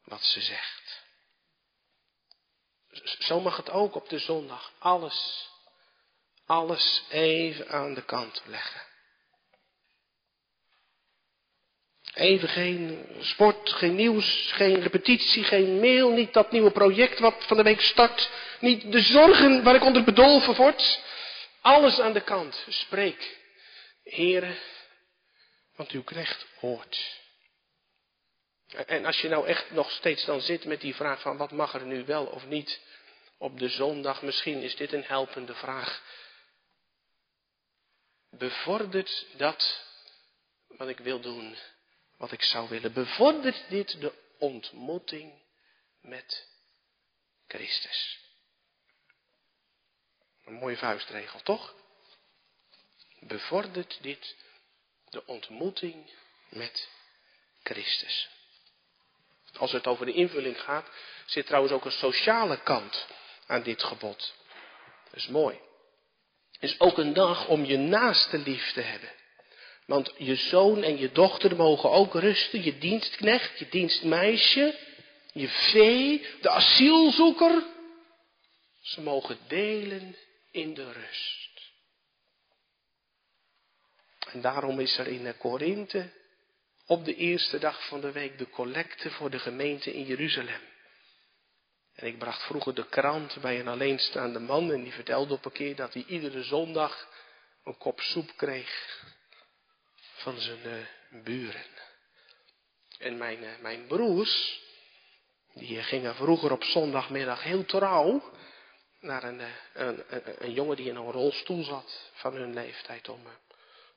wat 0.04 0.24
ze 0.24 0.40
zegt. 0.40 1.02
Zo 3.18 3.40
mag 3.40 3.56
het 3.56 3.70
ook 3.70 3.94
op 3.94 4.08
de 4.08 4.18
zondag. 4.18 4.72
Alles, 4.78 5.48
alles 6.46 7.02
even 7.08 7.68
aan 7.68 7.94
de 7.94 8.04
kant 8.04 8.42
leggen. 8.46 8.80
Even 12.14 12.48
geen 12.48 13.06
sport, 13.20 13.72
geen 13.72 13.94
nieuws, 13.94 14.52
geen 14.52 14.80
repetitie, 14.80 15.44
geen 15.44 15.80
mail, 15.80 16.10
niet 16.10 16.32
dat 16.32 16.50
nieuwe 16.50 16.70
project 16.70 17.18
wat 17.18 17.44
van 17.46 17.56
de 17.56 17.62
week 17.62 17.80
start, 17.80 18.30
niet 18.60 18.92
de 18.92 19.00
zorgen 19.00 19.62
waar 19.62 19.74
ik 19.74 19.84
onder 19.84 20.04
bedolven 20.04 20.54
word. 20.54 21.00
Alles 21.60 22.00
aan 22.00 22.12
de 22.12 22.20
kant. 22.20 22.64
Spreek, 22.68 23.38
heren, 24.02 24.56
want 25.76 25.90
uw 25.90 26.02
knecht 26.02 26.46
hoort. 26.58 27.22
En 28.86 29.04
als 29.04 29.20
je 29.20 29.28
nou 29.28 29.46
echt 29.46 29.70
nog 29.70 29.90
steeds 29.90 30.24
dan 30.24 30.40
zit 30.40 30.64
met 30.64 30.80
die 30.80 30.94
vraag 30.94 31.20
van 31.20 31.36
wat 31.36 31.50
mag 31.50 31.74
er 31.74 31.86
nu 31.86 32.04
wel 32.04 32.26
of 32.26 32.46
niet 32.46 32.80
op 33.38 33.58
de 33.58 33.68
zondag, 33.68 34.22
misschien 34.22 34.62
is 34.62 34.76
dit 34.76 34.92
een 34.92 35.04
helpende 35.04 35.54
vraag. 35.54 36.02
Bevordert 38.30 39.26
dat 39.36 39.84
wat 40.66 40.88
ik 40.88 40.98
wil 40.98 41.20
doen, 41.20 41.56
wat 42.16 42.32
ik 42.32 42.42
zou 42.42 42.68
willen? 42.68 42.92
Bevordert 42.92 43.68
dit 43.68 44.00
de 44.00 44.12
ontmoeting 44.38 45.32
met 46.00 46.48
Christus? 47.48 48.18
Een 50.44 50.54
mooie 50.54 50.76
vuistregel, 50.76 51.40
toch? 51.42 51.74
Bevordert 53.20 53.98
dit 54.02 54.36
de 55.14 55.26
ontmoeting 55.26 56.10
met 56.48 56.88
Christus? 57.62 58.28
Als 59.56 59.72
het 59.72 59.86
over 59.86 60.06
de 60.06 60.12
invulling 60.12 60.60
gaat, 60.60 60.86
zit 61.26 61.46
trouwens 61.46 61.72
ook 61.72 61.84
een 61.84 61.90
sociale 61.90 62.62
kant 62.62 63.06
aan 63.46 63.62
dit 63.62 63.82
gebod. 63.82 64.34
Dat 65.04 65.20
is 65.20 65.26
mooi. 65.26 65.60
Het 66.52 66.70
is 66.70 66.80
ook 66.80 66.98
een 66.98 67.12
dag 67.12 67.48
om 67.48 67.64
je 67.64 67.76
naaste 67.76 68.38
lief 68.38 68.72
te 68.72 68.80
hebben. 68.80 69.10
Want 69.86 70.14
je 70.16 70.34
zoon 70.34 70.82
en 70.82 70.98
je 70.98 71.12
dochter 71.12 71.56
mogen 71.56 71.90
ook 71.90 72.14
rusten, 72.14 72.62
je 72.62 72.78
dienstknecht, 72.78 73.58
je 73.58 73.68
dienstmeisje, 73.68 74.78
je 75.32 75.48
vee, 75.48 76.26
de 76.40 76.50
asielzoeker. 76.50 77.62
Ze 78.82 79.00
mogen 79.00 79.38
delen 79.48 80.16
in 80.50 80.74
de 80.74 80.92
rust. 80.92 81.53
En 84.32 84.40
daarom 84.40 84.80
is 84.80 84.98
er 84.98 85.06
in 85.06 85.36
Korinthe 85.38 86.10
op 86.86 87.04
de 87.04 87.14
eerste 87.14 87.58
dag 87.58 87.86
van 87.86 88.00
de 88.00 88.12
week 88.12 88.38
de 88.38 88.50
collecte 88.50 89.10
voor 89.10 89.30
de 89.30 89.38
gemeente 89.38 89.94
in 89.94 90.04
Jeruzalem. 90.04 90.60
En 91.94 92.06
ik 92.06 92.18
bracht 92.18 92.42
vroeger 92.42 92.74
de 92.74 92.88
krant 92.88 93.40
bij 93.40 93.60
een 93.60 93.68
alleenstaande 93.68 94.38
man 94.38 94.72
en 94.72 94.82
die 94.82 94.92
vertelde 94.92 95.34
op 95.34 95.44
een 95.44 95.52
keer 95.52 95.76
dat 95.76 95.94
hij 95.94 96.04
iedere 96.06 96.42
zondag 96.42 97.08
een 97.64 97.78
kop 97.78 98.00
soep 98.00 98.32
kreeg 98.36 99.02
van 100.14 100.38
zijn 100.38 100.66
uh, 100.66 101.22
buren. 101.22 101.66
En 102.98 103.18
mijn, 103.18 103.42
uh, 103.42 103.58
mijn 103.60 103.86
broers, 103.86 104.60
die 105.54 105.82
gingen 105.82 106.14
vroeger 106.14 106.52
op 106.52 106.64
zondagmiddag 106.64 107.42
heel 107.42 107.64
trouw 107.64 108.32
naar 109.00 109.24
een, 109.24 109.40
een, 109.74 110.04
een, 110.08 110.44
een, 110.44 110.52
jongen 110.52 110.76
die 110.76 110.88
in 110.88 110.96
een 110.96 111.10
rolstoel 111.10 111.64
zat 111.64 112.10
van 112.12 112.34
hun 112.34 112.54
leeftijd 112.54 113.08
om 113.08 113.22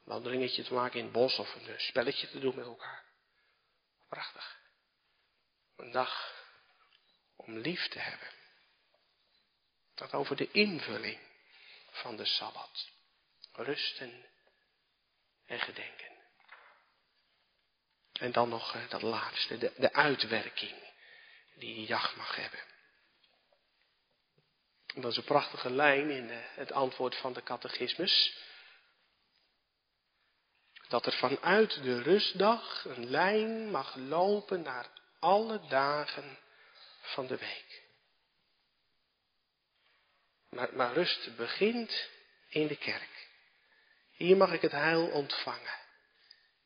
wandelingetje 0.08 0.64
te 0.64 0.74
maken 0.74 0.98
in 0.98 1.04
het 1.04 1.14
bos 1.14 1.40
of 1.40 1.56
een 1.56 1.80
spelletje 1.80 2.30
te 2.30 2.40
doen 2.40 2.56
met 2.56 2.66
elkaar. 2.66 3.04
Prachtig. 4.10 4.60
Een 5.76 5.92
dag 5.92 6.44
om 7.36 7.58
lief 7.58 7.88
te 7.88 8.00
hebben. 8.00 8.30
Dat 9.96 10.14
over 10.14 10.36
de 10.36 10.52
invulling 10.52 11.20
van 11.92 12.16
de 12.16 12.26
Sabbat. 12.26 12.90
Rusten 13.52 14.26
en 15.46 15.60
gedenken. 15.60 16.16
En 18.14 18.32
dan 18.32 18.50
nog 18.50 18.76
eh, 18.76 18.90
dat 18.90 19.02
laatste, 19.02 19.58
de, 19.58 19.74
de 19.78 19.94
uitwerking 19.94 20.94
die 21.56 21.76
die 21.76 21.88
dag 21.88 22.16
mag 22.16 22.36
hebben. 22.36 22.60
dat 24.94 25.12
is 25.12 25.18
een 25.18 25.24
prachtige 25.24 25.70
lijn 25.70 26.10
in 26.10 26.30
eh, 26.30 26.38
het 26.56 26.72
antwoord 26.72 27.16
van 27.16 27.34
de 27.34 27.44
catechismus 27.44 28.46
dat 30.88 31.06
er 31.06 31.14
vanuit 31.14 31.84
de 31.84 32.02
rustdag 32.02 32.86
een 32.86 33.10
lijn 33.10 33.72
mag 33.72 33.96
lopen 33.96 34.62
naar 34.62 34.90
alle 35.20 35.68
dagen 35.68 36.38
van 37.02 37.28
de 37.28 37.38
week. 37.38 37.86
Maar, 40.50 40.70
maar 40.74 40.94
rust 40.94 41.36
begint 41.36 42.10
in 42.50 42.68
de 42.68 42.76
kerk. 42.76 43.28
Hier 44.12 44.38
mag 44.38 44.52
ik 44.52 44.62
het 44.62 44.72
heil 44.72 45.08
ontvangen. 45.08 45.80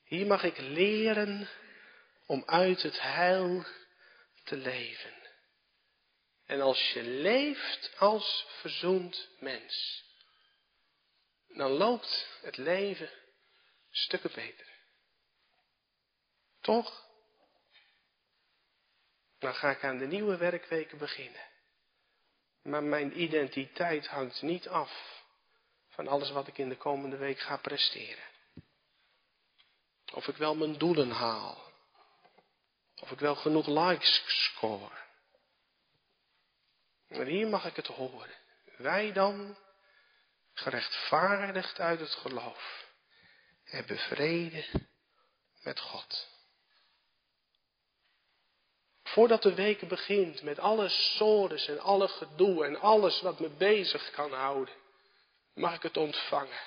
Hier 0.03 0.27
mag 0.27 0.43
ik 0.43 0.57
leren 0.57 1.49
om 2.25 2.43
uit 2.45 2.81
het 2.81 3.01
heil 3.01 3.65
te 4.43 4.55
leven. 4.55 5.13
En 6.45 6.61
als 6.61 6.91
je 6.93 7.03
leeft 7.03 7.91
als 7.97 8.45
verzoend 8.59 9.29
mens, 9.39 10.03
dan 11.47 11.71
loopt 11.71 12.27
het 12.41 12.57
leven 12.57 13.09
stukken 13.91 14.31
beter. 14.33 14.67
Toch? 16.61 17.09
Dan 19.39 19.53
ga 19.53 19.69
ik 19.69 19.83
aan 19.83 19.97
de 19.97 20.07
nieuwe 20.07 20.37
werkweken 20.37 20.97
beginnen. 20.97 21.49
Maar 22.61 22.83
mijn 22.83 23.21
identiteit 23.21 24.07
hangt 24.07 24.41
niet 24.41 24.67
af 24.67 25.21
van 25.89 26.07
alles 26.07 26.31
wat 26.31 26.47
ik 26.47 26.57
in 26.57 26.69
de 26.69 26.77
komende 26.77 27.17
week 27.17 27.39
ga 27.39 27.57
presteren. 27.57 28.23
Of 30.13 30.27
ik 30.27 30.35
wel 30.35 30.55
mijn 30.55 30.77
doelen 30.77 31.11
haal. 31.11 31.71
Of 32.95 33.11
ik 33.11 33.19
wel 33.19 33.35
genoeg 33.35 33.67
likes 33.67 34.23
score. 34.25 34.99
Maar 37.07 37.25
hier 37.25 37.47
mag 37.47 37.65
ik 37.65 37.75
het 37.75 37.87
horen. 37.87 38.35
Wij 38.77 39.11
dan, 39.11 39.57
gerechtvaardigd 40.53 41.79
uit 41.79 41.99
het 41.99 42.13
geloof, 42.13 42.80
hebben 43.71 43.97
vrede 43.97 44.65
met 45.63 45.79
God. 45.79 46.27
Voordat 49.03 49.41
de 49.41 49.53
week 49.53 49.87
begint 49.87 50.41
met 50.41 50.59
alle 50.59 50.89
sores 50.89 51.67
en 51.67 51.79
alle 51.79 52.07
gedoe 52.07 52.65
en 52.65 52.79
alles 52.79 53.21
wat 53.21 53.39
me 53.39 53.49
bezig 53.49 54.11
kan 54.11 54.33
houden, 54.33 54.75
mag 55.53 55.75
ik 55.75 55.81
het 55.81 55.97
ontvangen. 55.97 56.59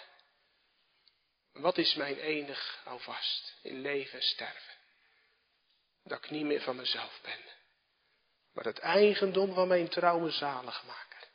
Wat 1.52 1.78
is 1.78 1.94
mijn 1.94 2.16
enig 2.16 2.82
alvast 2.84 3.58
in 3.62 3.80
leven 3.80 4.18
en 4.18 4.24
sterven? 4.24 4.74
Dat 6.02 6.24
ik 6.24 6.30
niet 6.30 6.44
meer 6.44 6.60
van 6.60 6.76
mezelf 6.76 7.20
ben, 7.22 7.40
maar 8.52 8.64
het 8.64 8.78
eigendom 8.78 9.54
van 9.54 9.68
mijn 9.68 9.88
trouwe 9.88 10.30
zaligmaker, 10.30 11.28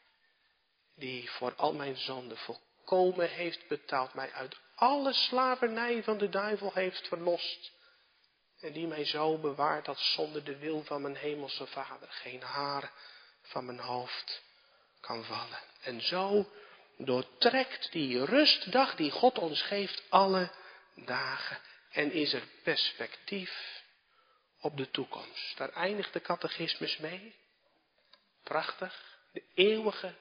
die 0.95 1.31
voor 1.31 1.55
al 1.55 1.73
mijn 1.73 1.97
zonden 1.97 2.37
volkomen 2.37 3.29
heeft 3.29 3.67
betaald, 3.67 4.13
mij 4.13 4.31
uit 4.31 4.57
alle 4.79 5.13
slavernij 5.13 6.03
van 6.03 6.17
de 6.17 6.29
duivel 6.29 6.71
heeft 6.73 7.07
verlost. 7.07 7.71
En 8.59 8.73
die 8.73 8.87
mij 8.87 9.05
zo 9.05 9.37
bewaart 9.37 9.85
dat 9.85 9.99
zonder 9.99 10.43
de 10.43 10.57
wil 10.57 10.83
van 10.83 11.01
mijn 11.01 11.15
hemelse 11.15 11.67
vader 11.67 12.07
geen 12.09 12.41
haar 12.41 12.91
van 13.41 13.65
mijn 13.65 13.79
hoofd 13.79 14.41
kan 14.99 15.23
vallen. 15.23 15.59
En 15.81 16.01
zo 16.01 16.49
doortrekt 16.97 17.91
die 17.91 18.25
rustdag 18.25 18.95
die 18.95 19.11
God 19.11 19.37
ons 19.37 19.61
geeft 19.61 20.03
alle 20.09 20.51
dagen. 20.95 21.57
En 21.91 22.11
is 22.11 22.33
er 22.33 22.43
perspectief 22.63 23.83
op 24.59 24.77
de 24.77 24.91
toekomst. 24.91 25.57
Daar 25.57 25.73
eindigt 25.73 26.13
de 26.13 26.21
catechismus 26.21 26.97
mee. 26.97 27.35
Prachtig. 28.43 29.17
De 29.31 29.43
eeuwige 29.53 30.15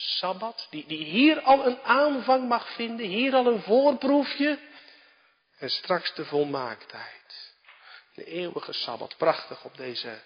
Sabbat, 0.00 0.66
die, 0.70 0.86
die 0.86 1.04
hier 1.04 1.40
al 1.40 1.66
een 1.66 1.80
aanvang 1.82 2.48
mag 2.48 2.74
vinden, 2.74 3.06
hier 3.06 3.34
al 3.34 3.46
een 3.46 3.62
voorproefje. 3.62 4.58
En 5.58 5.70
straks 5.70 6.14
de 6.14 6.24
volmaaktheid. 6.24 7.54
De 8.14 8.24
eeuwige 8.24 8.72
Sabbat, 8.72 9.16
prachtig 9.16 9.64
op 9.64 9.76
deze 9.76 10.22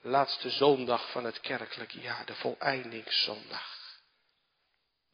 laatste 0.00 0.50
zondag 0.50 1.10
van 1.10 1.24
het 1.24 1.40
kerkelijk 1.40 1.90
jaar, 1.90 2.26
de 2.26 2.34
voleindingszondag. 2.34 4.00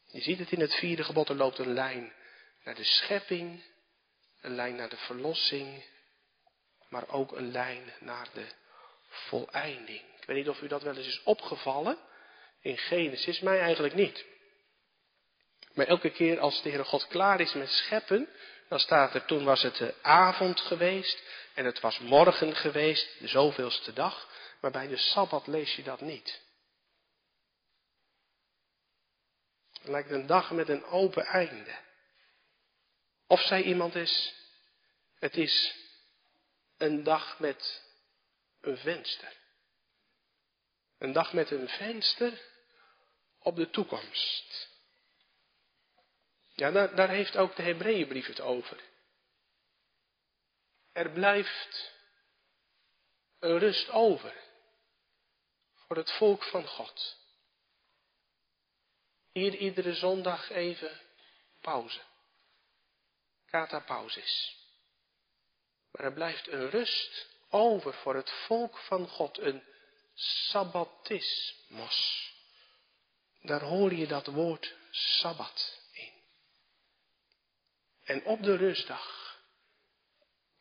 Je 0.07 0.21
ziet 0.21 0.39
het 0.39 0.53
in 0.53 0.61
het 0.61 0.75
vierde 0.75 1.05
gebod, 1.05 1.29
er 1.29 1.35
loopt 1.35 1.59
een 1.59 1.73
lijn 1.73 2.13
naar 2.65 2.75
de 2.75 2.85
schepping, 2.85 3.65
een 4.41 4.55
lijn 4.55 4.77
naar 4.77 4.89
de 4.89 4.97
verlossing, 4.97 5.85
maar 6.89 7.09
ook 7.09 7.33
een 7.33 7.51
lijn 7.51 7.93
naar 8.01 8.29
de 8.35 8.47
voleinding. 9.09 10.03
Ik 10.21 10.25
weet 10.27 10.37
niet 10.37 10.49
of 10.49 10.61
u 10.61 10.69
dat 10.69 10.83
wel 10.83 10.97
eens 10.97 11.07
is 11.07 11.23
opgevallen 11.23 11.99
in 12.63 12.79
Genesis, 12.79 13.41
mij 13.41 13.61
eigenlijk 13.61 13.95
niet. 13.95 14.25
Maar 15.73 15.87
elke 15.87 16.11
keer 16.11 16.41
als 16.41 16.63
de 16.63 16.69
Heere 16.69 16.85
God 16.85 17.07
klaar 17.07 17.41
is 17.41 17.53
met 17.53 17.69
scheppen, 17.69 18.29
dan 18.69 18.79
staat 18.79 19.15
er, 19.15 19.25
toen 19.25 19.45
was 19.45 19.63
het 19.63 19.77
de 19.77 19.95
avond 20.03 20.61
geweest 20.61 21.23
en 21.55 21.65
het 21.65 21.81
was 21.81 21.99
morgen 21.99 22.57
geweest, 22.57 23.19
de 23.19 23.29
zoveelste 23.29 23.93
dag. 23.93 24.29
Maar 24.61 24.71
bij 24.71 24.87
de 24.87 24.97
Sabbat 24.97 25.47
lees 25.47 25.75
je 25.75 25.83
dat 25.83 26.01
niet. 26.01 26.41
Het 29.81 29.91
lijkt 29.91 30.11
een 30.11 30.27
dag 30.27 30.51
met 30.51 30.69
een 30.69 30.85
open 30.85 31.25
einde. 31.25 31.75
Of 33.27 33.41
zei 33.41 33.63
iemand 33.63 33.95
eens, 33.95 34.35
het 35.19 35.37
is 35.37 35.75
een 36.77 37.03
dag 37.03 37.39
met 37.39 37.83
een 38.61 38.77
venster. 38.77 39.33
Een 40.99 41.13
dag 41.13 41.33
met 41.33 41.51
een 41.51 41.69
venster 41.69 42.41
op 43.43 43.57
de 43.57 43.71
toekomst. 43.71 44.71
Ja, 46.55 46.71
daar, 46.71 47.09
heeft 47.09 47.37
ook 47.37 47.57
de 47.57 47.63
Hebreeënbrief 47.63 48.27
het 48.27 48.41
over. 48.41 48.81
Er 50.93 51.11
blijft 51.11 51.93
een 53.39 53.59
rust 53.59 53.91
over 53.91 54.35
voor 55.75 55.97
het 55.97 56.13
volk 56.13 56.45
van 56.45 56.67
God. 56.67 57.21
Hier 59.33 59.55
iedere 59.55 59.95
zondag 59.95 60.51
even 60.51 61.01
pauze. 61.61 62.01
Kata 63.47 63.81
pausis. 63.81 64.57
Maar 65.91 66.05
er 66.05 66.13
blijft 66.13 66.49
een 66.49 66.71
rust 66.71 67.29
over 67.49 67.95
voor 67.95 68.15
het 68.15 68.31
volk 68.31 68.79
van 68.79 69.09
God, 69.09 69.39
een 69.39 69.63
sabbatismos. 70.15 72.32
Daar 73.43 73.63
hoor 73.63 73.95
je 73.95 74.07
dat 74.07 74.27
woord 74.27 74.75
sabbat 74.91 75.81
in. 75.93 76.13
En 78.05 78.25
op 78.25 78.43
de 78.43 78.57
rustdag 78.57 79.37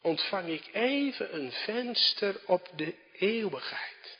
ontvang 0.02 0.48
ik 0.48 0.70
even 0.74 1.36
een 1.36 1.52
venster 1.52 2.42
op 2.46 2.70
de 2.76 2.96
eeuwigheid. 3.12 4.20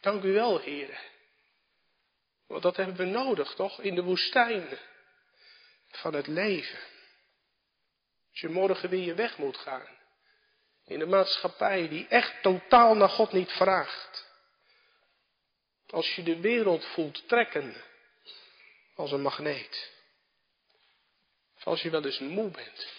Dank 0.00 0.22
u 0.22 0.32
wel, 0.32 0.60
heren. 0.60 0.98
Want 2.46 2.62
dat 2.62 2.76
hebben 2.76 2.96
we 2.96 3.04
nodig, 3.04 3.54
toch? 3.54 3.80
In 3.80 3.94
de 3.94 4.02
woestijn 4.02 4.78
van 5.88 6.14
het 6.14 6.26
leven. 6.26 6.78
Als 8.30 8.40
je 8.40 8.48
morgen 8.48 8.88
weer 8.88 9.04
je 9.04 9.14
weg 9.14 9.38
moet 9.38 9.56
gaan. 9.56 9.96
In 10.84 11.00
een 11.00 11.08
maatschappij 11.08 11.88
die 11.88 12.06
echt 12.06 12.42
totaal 12.42 12.94
naar 12.94 13.08
God 13.08 13.32
niet 13.32 13.50
vraagt. 13.50 14.27
Als 15.90 16.14
je 16.14 16.22
de 16.22 16.40
wereld 16.40 16.84
voelt 16.84 17.28
trekken 17.28 17.84
als 18.94 19.12
een 19.12 19.22
magneet. 19.22 19.92
Of 21.56 21.66
als 21.66 21.82
je 21.82 21.90
wel 21.90 22.04
eens 22.04 22.18
moe 22.18 22.50
bent. 22.50 22.92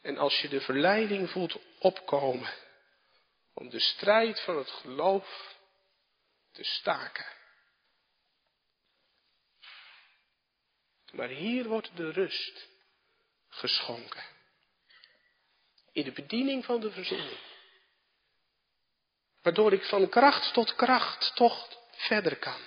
En 0.00 0.18
als 0.18 0.40
je 0.40 0.48
de 0.48 0.60
verleiding 0.60 1.30
voelt 1.30 1.58
opkomen 1.78 2.54
om 3.54 3.68
de 3.68 3.80
strijd 3.80 4.40
van 4.40 4.56
het 4.56 4.70
geloof 4.70 5.56
te 6.52 6.64
staken. 6.64 7.26
Maar 11.12 11.28
hier 11.28 11.68
wordt 11.68 11.96
de 11.96 12.10
rust 12.10 12.68
geschonken. 13.48 14.24
In 15.92 16.04
de 16.04 16.12
bediening 16.12 16.64
van 16.64 16.80
de 16.80 16.90
verzoening. 16.90 17.53
Waardoor 19.44 19.72
ik 19.72 19.84
van 19.84 20.08
kracht 20.08 20.52
tot 20.52 20.74
kracht 20.74 21.34
toch 21.34 21.68
verder 21.90 22.36
kan. 22.36 22.60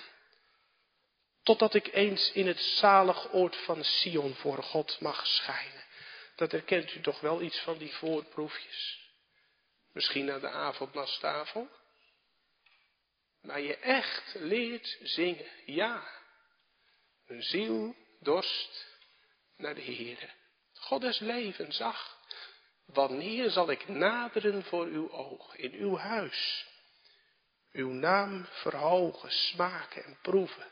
Totdat 1.42 1.74
ik 1.74 1.92
eens 1.92 2.32
in 2.32 2.46
het 2.46 2.60
zalig 2.60 3.32
oord 3.32 3.56
van 3.56 3.84
Sion 3.84 4.34
voor 4.34 4.62
God 4.62 5.00
mag 5.00 5.26
schijnen. 5.26 5.84
Dat 6.36 6.52
herkent 6.52 6.94
u 6.94 7.00
toch 7.00 7.20
wel 7.20 7.42
iets 7.42 7.58
van 7.58 7.78
die 7.78 7.94
voorproefjes. 7.94 9.10
Misschien 9.92 10.30
aan 10.32 10.40
de 10.40 10.48
avondmastafel. 10.50 11.68
Maar 13.42 13.60
je 13.60 13.76
echt 13.76 14.34
leert 14.34 14.98
zingen. 15.02 15.46
Ja. 15.66 16.08
Een 17.26 17.42
ziel 17.42 17.96
dorst 18.20 18.86
naar 19.56 19.74
de 19.74 19.82
Heere. 19.82 20.30
God 20.72 21.00
des 21.00 21.18
levens 21.18 21.76
zag. 21.76 22.17
Wanneer 22.92 23.50
zal 23.50 23.70
ik 23.70 23.88
naderen 23.88 24.64
voor 24.64 24.86
uw 24.86 25.10
oog 25.10 25.54
in 25.54 25.72
uw 25.72 25.96
huis? 25.96 26.66
Uw 27.72 27.90
naam 27.90 28.46
verhogen, 28.50 29.30
smaken 29.30 30.04
en 30.04 30.18
proeven. 30.22 30.66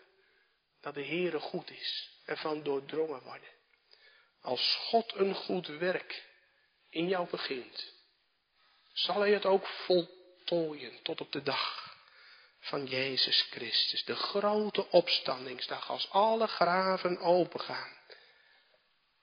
Dat 0.81 0.95
de 0.95 1.05
Heere 1.05 1.41
goed 1.41 1.71
is 1.71 2.21
en 2.25 2.37
van 2.37 2.63
doordrongen 2.63 3.23
worden. 3.23 3.49
Als 4.41 4.77
God 4.77 5.15
een 5.15 5.35
goed 5.35 5.67
werk 5.67 6.25
in 6.91 7.09
jou 7.09 7.31
begint, 7.31 7.93
zal 8.93 9.21
hij 9.21 9.33
het 9.33 9.47
ook 9.47 9.67
voltooien 9.67 11.03
tot 11.03 11.21
op 11.21 11.33
de 11.33 11.43
dag 11.43 11.97
van 12.61 12.87
Jezus 12.87 13.47
Christus. 13.51 14.05
De 14.05 14.17
grote 14.17 14.91
opstandingsdag 14.91 15.91
als 15.91 16.11
alle 16.11 16.47
graven 16.47 17.19
opengaan. 17.19 17.95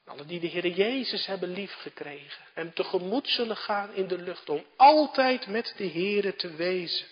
Alle 0.05 0.25
die 0.25 0.39
de 0.39 0.47
Heer 0.47 0.67
Jezus 0.67 1.25
hebben 1.25 1.49
liefgekregen. 1.49 2.45
Hem 2.53 2.73
tegemoet 2.73 3.27
zullen 3.27 3.57
gaan 3.57 3.93
in 3.93 4.07
de 4.07 4.17
lucht 4.17 4.49
om 4.49 4.65
altijd 4.75 5.47
met 5.47 5.73
de 5.77 5.87
Heere 5.87 6.35
te 6.35 6.55
wezen. 6.55 7.07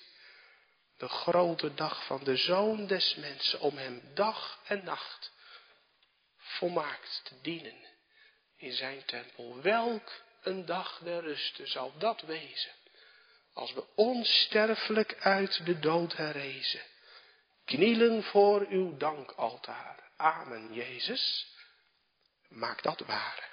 De 0.98 1.08
grote 1.08 1.74
dag 1.74 2.06
van 2.06 2.24
de 2.24 2.36
Zoon 2.36 2.88
des 2.88 3.16
Mensen 3.16 3.60
om 3.60 3.78
hem 3.78 4.02
dag 4.14 4.60
en 4.68 4.84
nacht 4.84 5.32
volmaakt 6.38 7.22
te 7.24 7.36
dienen 7.42 7.76
in 8.58 8.74
zijn 8.74 9.06
tempel. 9.06 9.62
Welk 9.62 10.24
een 10.42 10.66
dag 10.66 11.00
der 11.04 11.22
rusten 11.22 11.68
zal 11.68 11.94
dat 11.98 12.22
wezen. 12.22 12.72
Als 13.54 13.74
we 13.74 13.84
onsterfelijk 13.96 15.16
uit 15.20 15.66
de 15.66 15.80
dood 15.80 16.16
herrezen. 16.16 16.82
Knielen 17.66 18.24
voor 18.24 18.66
uw 18.70 18.98
dankaltaar. 18.98 20.10
Amen, 20.18 20.74
Jezus. 20.74 21.51
Maak 22.52 22.84
dat 22.84 23.00
waar. 23.06 23.50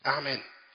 Amen. 0.00 0.44